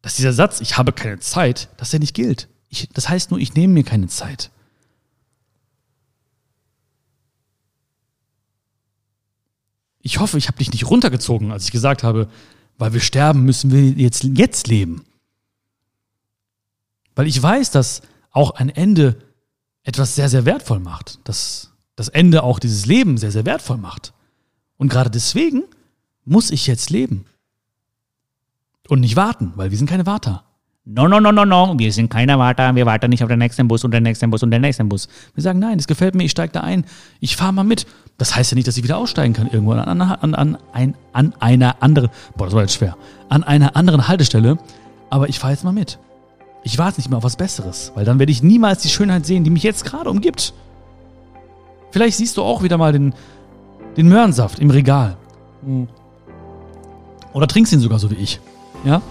dass 0.00 0.14
dieser 0.14 0.32
Satz, 0.32 0.60
ich 0.60 0.78
habe 0.78 0.92
keine 0.92 1.18
Zeit, 1.18 1.68
dass 1.76 1.90
der 1.90 2.00
nicht 2.00 2.14
gilt. 2.14 2.48
Ich, 2.68 2.88
das 2.94 3.08
heißt 3.08 3.30
nur, 3.30 3.40
ich 3.40 3.54
nehme 3.54 3.74
mir 3.74 3.84
keine 3.84 4.06
Zeit. 4.06 4.50
Ich 10.02 10.18
hoffe, 10.18 10.38
ich 10.38 10.48
habe 10.48 10.58
dich 10.58 10.72
nicht 10.72 10.88
runtergezogen, 10.88 11.52
als 11.52 11.64
ich 11.64 11.72
gesagt 11.72 12.02
habe, 12.02 12.28
weil 12.78 12.92
wir 12.92 13.00
sterben, 13.00 13.44
müssen 13.44 13.70
wir 13.70 13.82
jetzt, 13.82 14.24
jetzt 14.24 14.66
leben. 14.66 15.04
Weil 17.14 17.26
ich 17.26 17.40
weiß, 17.40 17.70
dass 17.70 18.02
auch 18.30 18.52
ein 18.52 18.70
Ende 18.70 19.16
etwas 19.82 20.14
sehr, 20.14 20.28
sehr 20.28 20.44
wertvoll 20.44 20.80
macht. 20.80 21.18
Dass 21.24 21.72
das 21.96 22.08
Ende 22.08 22.42
auch 22.42 22.58
dieses 22.58 22.86
Leben 22.86 23.18
sehr, 23.18 23.32
sehr 23.32 23.44
wertvoll 23.44 23.76
macht. 23.76 24.14
Und 24.78 24.88
gerade 24.88 25.10
deswegen 25.10 25.64
muss 26.24 26.50
ich 26.50 26.66
jetzt 26.66 26.88
leben. 26.88 27.26
Und 28.88 29.00
nicht 29.00 29.16
warten, 29.16 29.52
weil 29.56 29.70
wir 29.70 29.78
sind 29.78 29.88
keine 29.88 30.06
Warter. 30.06 30.44
No, 30.86 31.06
no, 31.06 31.20
no, 31.20 31.30
no, 31.30 31.44
no, 31.44 31.78
wir 31.78 31.92
sind 31.92 32.08
keine 32.08 32.38
Warter, 32.38 32.74
wir 32.74 32.86
warten 32.86 33.10
nicht 33.10 33.22
auf 33.22 33.28
den 33.28 33.38
nächsten 33.38 33.68
Bus 33.68 33.84
und 33.84 33.90
den 33.90 34.02
nächsten 34.02 34.30
Bus 34.30 34.42
und 34.42 34.50
den 34.50 34.62
nächsten 34.62 34.88
Bus. 34.88 35.08
Wir 35.34 35.42
sagen, 35.42 35.58
nein, 35.58 35.76
das 35.76 35.86
gefällt 35.86 36.14
mir, 36.14 36.24
ich 36.24 36.30
steige 36.30 36.54
da 36.54 36.60
ein, 36.60 36.86
ich 37.20 37.36
fahre 37.36 37.52
mal 37.52 37.64
mit. 37.64 37.86
Das 38.16 38.34
heißt 38.34 38.52
ja 38.52 38.54
nicht, 38.54 38.66
dass 38.66 38.78
ich 38.78 38.82
wieder 38.82 38.96
aussteigen 38.96 39.34
kann 39.34 39.46
irgendwo 39.46 39.72
an, 39.72 40.00
an, 40.00 40.34
an, 40.34 40.58
an, 40.72 40.94
an 41.12 41.34
einer 41.38 41.82
anderen, 41.82 42.08
boah, 42.34 42.46
das 42.46 42.54
war 42.54 42.62
jetzt 42.62 42.74
schwer, 42.74 42.96
an 43.28 43.44
einer 43.44 43.76
anderen 43.76 44.08
Haltestelle, 44.08 44.56
aber 45.10 45.28
ich 45.28 45.38
fahre 45.38 45.52
jetzt 45.52 45.64
mal 45.64 45.72
mit. 45.72 45.98
Ich 46.64 46.78
warte 46.78 46.98
nicht 46.98 47.10
mehr 47.10 47.18
auf 47.18 47.24
was 47.24 47.36
Besseres, 47.36 47.92
weil 47.94 48.06
dann 48.06 48.18
werde 48.18 48.32
ich 48.32 48.42
niemals 48.42 48.80
die 48.80 48.88
Schönheit 48.88 49.26
sehen, 49.26 49.44
die 49.44 49.50
mich 49.50 49.62
jetzt 49.62 49.84
gerade 49.84 50.08
umgibt. 50.08 50.54
Vielleicht 51.90 52.16
siehst 52.16 52.38
du 52.38 52.42
auch 52.42 52.62
wieder 52.62 52.78
mal 52.78 52.92
den, 52.92 53.14
den 53.98 54.08
Möhrensaft 54.08 54.58
im 54.58 54.70
Regal. 54.70 55.18
Hm. 55.62 55.88
Oder 57.34 57.46
trinkst 57.46 57.72
ihn 57.72 57.80
sogar 57.80 57.98
so 57.98 58.10
wie 58.10 58.16
ich. 58.16 58.40
Ja? 58.84 59.02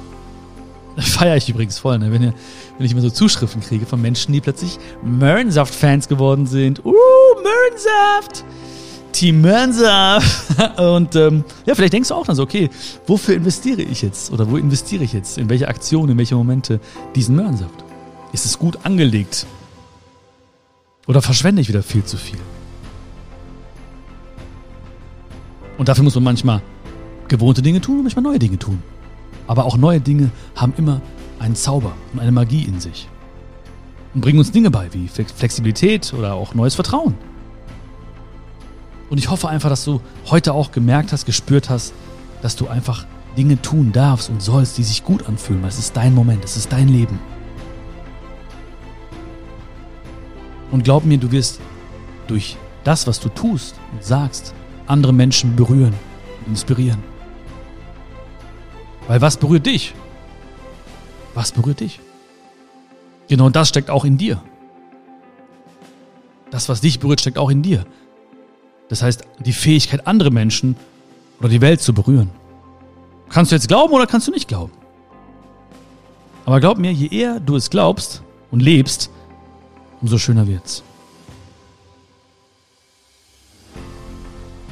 Feiere 1.02 1.38
ich 1.38 1.48
übrigens 1.48 1.80
voll, 1.80 1.98
ne? 1.98 2.12
wenn, 2.12 2.24
ihr, 2.24 2.34
wenn 2.78 2.86
ich 2.86 2.92
immer 2.92 3.02
so 3.02 3.10
Zuschriften 3.10 3.62
kriege 3.62 3.86
von 3.86 4.02
Menschen, 4.02 4.34
die 4.34 4.42
plötzlich 4.42 4.78
Möhrensaft-Fans 5.04 6.08
geworden 6.08 6.46
sind. 6.46 6.84
Uh, 6.86 6.94
Möhrensaft! 7.42 8.44
Team 9.12 9.42
Möhrensaft! 9.42 10.60
Und 10.80 11.16
ähm, 11.16 11.44
ja, 11.66 11.76
vielleicht 11.76 11.94
denkst 11.94 12.10
du 12.10 12.16
auch 12.16 12.26
dann 12.26 12.36
so, 12.36 12.44
okay, 12.44 12.70
wofür 13.08 13.36
investiere 13.36 13.82
ich 13.82 14.02
jetzt? 14.02 14.32
Oder 14.32 14.50
wo 14.50 14.58
investiere 14.58 15.04
ich 15.04 15.14
jetzt? 15.14 15.38
In 15.38 15.50
welche 15.50 15.68
Aktionen, 15.68 16.12
in 16.12 16.18
welche 16.18 16.36
Momente 16.36 16.80
diesen 17.16 17.36
Möhrensaft? 17.36 17.84
Ist 18.34 18.46
es 18.46 18.60
gut 18.60 18.80
angelegt? 18.84 19.46
Oder 21.08 21.22
verschwende 21.22 21.62
ich 21.62 21.70
wieder 21.70 21.82
viel 21.82 22.04
zu 22.04 22.18
viel? 22.18 22.40
Und 25.78 25.88
dafür 25.88 26.04
muss 26.04 26.16
man 26.16 26.26
manchmal 26.26 26.62
gewohnte 27.30 27.62
Dinge 27.62 27.80
tun 27.80 27.98
und 27.98 28.04
manchmal 28.04 28.24
neue 28.24 28.40
Dinge 28.40 28.60
tun. 28.60 28.84
Aber 29.50 29.66
auch 29.66 29.78
neue 29.78 30.00
Dinge 30.00 30.30
haben 30.56 30.76
immer 30.78 31.02
einen 31.40 31.56
Zauber 31.56 31.94
und 32.14 32.20
eine 32.20 32.32
Magie 32.32 32.66
in 32.66 32.80
sich. 32.80 33.10
Und 34.14 34.22
bringen 34.22 34.38
uns 34.38 34.52
Dinge 34.52 34.70
bei, 34.70 34.94
wie 34.94 35.08
Flexibilität 35.08 36.14
oder 36.14 36.36
auch 36.36 36.54
neues 36.54 36.76
Vertrauen. 36.76 37.16
Und 39.10 39.18
ich 39.18 39.32
hoffe 39.32 39.50
einfach, 39.50 39.70
dass 39.70 39.86
du 39.86 40.02
heute 40.28 40.54
auch 40.54 40.72
gemerkt 40.72 41.12
hast, 41.14 41.26
gespürt 41.26 41.68
hast, 41.72 41.94
dass 42.44 42.56
du 42.58 42.68
einfach 42.68 43.08
Dinge 43.38 43.60
tun 43.60 43.92
darfst 43.92 44.30
und 44.30 44.40
sollst, 44.40 44.78
die 44.78 44.84
sich 44.84 45.04
gut 45.04 45.26
anfühlen, 45.28 45.64
weil 45.64 45.70
es 45.70 45.80
ist 45.80 45.98
dein 45.98 46.14
Moment, 46.14 46.46
es 46.46 46.56
ist 46.56 46.72
dein 46.72 46.88
Leben. 46.88 47.18
Und 50.70 50.84
glaub 50.84 51.06
mir, 51.06 51.18
du 51.18 51.32
wirst 51.32 51.60
durch 52.28 52.56
das, 52.84 53.08
was 53.08 53.20
du 53.20 53.30
tust 53.30 53.80
und 53.94 54.04
sagst, 54.04 54.54
andere 54.86 55.12
Menschen 55.12 55.56
berühren 55.56 55.96
und 56.46 56.52
inspirieren. 56.52 57.09
Weil 59.10 59.22
was 59.22 59.38
berührt 59.38 59.66
dich? 59.66 59.96
Was 61.34 61.52
berührt 61.52 61.80
dich? 61.80 62.00
Genau 63.28 63.50
das 63.50 63.70
steckt 63.70 63.90
auch 63.90 64.06
in 64.06 64.20
dir. 64.20 64.40
Das, 66.52 66.70
was 66.70 66.82
dich 66.82 67.00
berührt, 67.00 67.20
steckt 67.20 67.40
auch 67.40 67.50
in 67.50 67.64
dir. 67.64 67.88
Das 68.88 69.02
heißt, 69.02 69.24
die 69.40 69.54
Fähigkeit, 69.54 70.06
andere 70.06 70.30
Menschen 70.30 70.76
oder 71.40 71.50
die 71.50 71.60
Welt 71.60 71.82
zu 71.82 71.92
berühren. 71.92 72.30
Kannst 73.30 73.52
du 73.52 73.56
jetzt 73.56 73.68
glauben 73.68 73.92
oder 73.94 74.06
kannst 74.06 74.28
du 74.28 74.32
nicht 74.32 74.48
glauben? 74.48 74.74
Aber 76.46 76.60
glaub 76.60 76.78
mir, 76.78 76.94
je 76.94 77.08
eher 77.08 77.40
du 77.40 77.56
es 77.56 77.72
glaubst 77.72 78.22
und 78.52 78.60
lebst, 78.60 79.10
umso 80.02 80.20
schöner 80.20 80.46
wird's. 80.46 80.84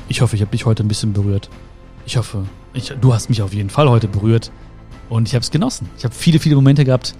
Ich 0.10 0.22
hoffe, 0.22 0.36
ich 0.36 0.44
habe 0.44 0.52
dich 0.52 0.68
heute 0.68 0.84
ein 0.84 0.88
bisschen 0.88 1.14
berührt. 1.14 1.50
Ich 2.06 2.18
hoffe, 2.18 2.46
ich, 2.74 2.94
du 3.00 3.14
hast 3.14 3.30
mich 3.30 3.42
auf 3.42 3.54
jeden 3.54 3.70
Fall 3.70 3.90
heute 3.90 4.08
berührt 4.08 4.52
und 5.10 5.28
ich 5.28 5.36
habe 5.36 5.44
es 5.44 5.52
genossen. 5.52 5.90
Ich 5.98 6.04
habe 6.04 6.14
viele, 6.14 6.40
viele 6.40 6.56
Momente 6.56 6.86
gehabt, 6.86 7.16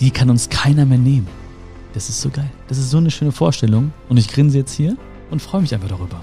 die 0.00 0.10
kann 0.10 0.30
uns 0.30 0.48
keiner 0.48 0.84
mehr 0.84 0.98
nehmen. 0.98 1.26
Das 1.92 2.08
ist 2.08 2.20
so 2.20 2.30
geil. 2.30 2.50
Das 2.68 2.78
ist 2.78 2.90
so 2.90 2.98
eine 2.98 3.10
schöne 3.10 3.32
Vorstellung 3.32 3.92
und 4.08 4.16
ich 4.16 4.28
grinse 4.28 4.58
jetzt 4.58 4.72
hier 4.72 4.96
und 5.30 5.40
freue 5.40 5.60
mich 5.60 5.74
einfach 5.74 5.88
darüber. 5.88 6.20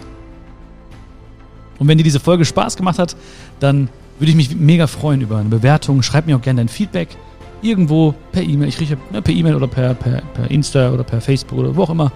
Und 1.80 1.88
wenn 1.88 1.98
dir 1.98 2.04
diese 2.04 2.20
Folge 2.20 2.46
Spaß 2.46 2.76
gemacht 2.78 3.00
hat, 3.00 3.16
dann 3.60 3.90
würde 4.20 4.32
ich 4.32 4.36
mich 4.36 4.56
mega 4.56 4.88
freuen 4.88 5.22
über 5.22 5.38
eine 5.38 5.50
Bewertung. 5.50 6.02
Schreib 6.02 6.26
mir 6.26 6.36
auch 6.36 6.42
gerne 6.42 6.62
dein 6.62 6.70
Feedback 6.70 7.10
irgendwo 7.62 8.14
per 8.32 8.44
E-Mail. 8.44 8.70
Ich 8.70 8.80
rieche 8.80 8.98
ne, 9.12 9.22
per 9.22 9.34
E-Mail 9.34 9.56
oder 9.56 9.68
per, 9.68 9.94
per, 9.94 10.22
per 10.22 10.50
Insta 10.50 10.92
oder 10.92 11.04
per 11.04 11.22
Facebook 11.22 11.60
oder 11.60 11.76
wo 11.76 11.84
auch 11.84 11.90
immer. 11.90 12.12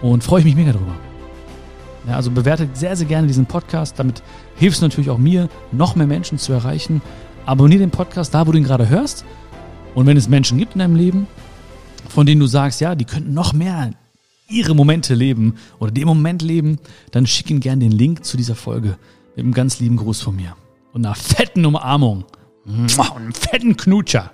Und 0.00 0.24
freue 0.24 0.40
ich 0.40 0.44
mich 0.44 0.56
mega 0.56 0.72
drüber. 0.72 0.94
Ja, 2.06 2.16
also 2.16 2.30
bewertet 2.30 2.76
sehr, 2.76 2.96
sehr 2.96 3.06
gerne 3.06 3.26
diesen 3.26 3.46
Podcast. 3.46 3.98
Damit 3.98 4.22
hilfst 4.56 4.80
du 4.80 4.86
natürlich 4.86 5.10
auch 5.10 5.18
mir, 5.18 5.48
noch 5.72 5.96
mehr 5.96 6.06
Menschen 6.06 6.38
zu 6.38 6.52
erreichen. 6.52 7.02
Abonniere 7.46 7.80
den 7.80 7.90
Podcast 7.90 8.34
da, 8.34 8.46
wo 8.46 8.52
du 8.52 8.58
ihn 8.58 8.64
gerade 8.64 8.88
hörst. 8.88 9.24
Und 9.94 10.06
wenn 10.06 10.16
es 10.16 10.28
Menschen 10.28 10.58
gibt 10.58 10.74
in 10.74 10.80
deinem 10.80 10.96
Leben, 10.96 11.26
von 12.08 12.26
denen 12.26 12.40
du 12.40 12.46
sagst, 12.46 12.80
ja, 12.80 12.94
die 12.94 13.04
könnten 13.04 13.34
noch 13.34 13.52
mehr 13.52 13.90
ihre 14.48 14.74
Momente 14.74 15.14
leben 15.14 15.54
oder 15.78 15.90
den 15.90 16.06
Moment 16.06 16.42
leben, 16.42 16.78
dann 17.10 17.26
schick 17.26 17.50
ihnen 17.50 17.60
gerne 17.60 17.80
den 17.84 17.92
Link 17.92 18.24
zu 18.24 18.36
dieser 18.36 18.54
Folge 18.54 18.96
mit 19.36 19.44
einem 19.44 19.54
ganz 19.54 19.80
lieben 19.80 19.96
Gruß 19.96 20.20
von 20.20 20.36
mir. 20.36 20.54
Und 20.92 21.04
einer 21.04 21.14
fetten 21.14 21.64
Umarmung. 21.66 22.24
Und 22.66 23.16
einem 23.16 23.32
fetten 23.32 23.76
Knutscher. 23.76 24.32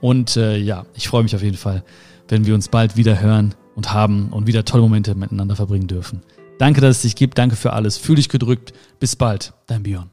Und 0.00 0.36
äh, 0.36 0.56
ja, 0.56 0.86
ich 0.94 1.08
freue 1.08 1.22
mich 1.22 1.34
auf 1.34 1.42
jeden 1.42 1.56
Fall, 1.56 1.82
wenn 2.28 2.46
wir 2.46 2.54
uns 2.54 2.68
bald 2.68 2.96
wieder 2.96 3.20
hören 3.20 3.54
und 3.74 3.92
haben 3.92 4.28
und 4.28 4.46
wieder 4.46 4.64
tolle 4.64 4.82
Momente 4.82 5.14
miteinander 5.14 5.56
verbringen 5.56 5.86
dürfen. 5.86 6.22
Danke, 6.60 6.82
dass 6.82 6.96
es 6.96 7.02
dich 7.02 7.16
gibt. 7.16 7.38
Danke 7.38 7.56
für 7.56 7.72
alles. 7.72 7.96
Fühl 7.96 8.16
dich 8.16 8.28
gedrückt. 8.28 8.74
Bis 8.98 9.16
bald. 9.16 9.54
Dein 9.66 9.82
Björn. 9.82 10.10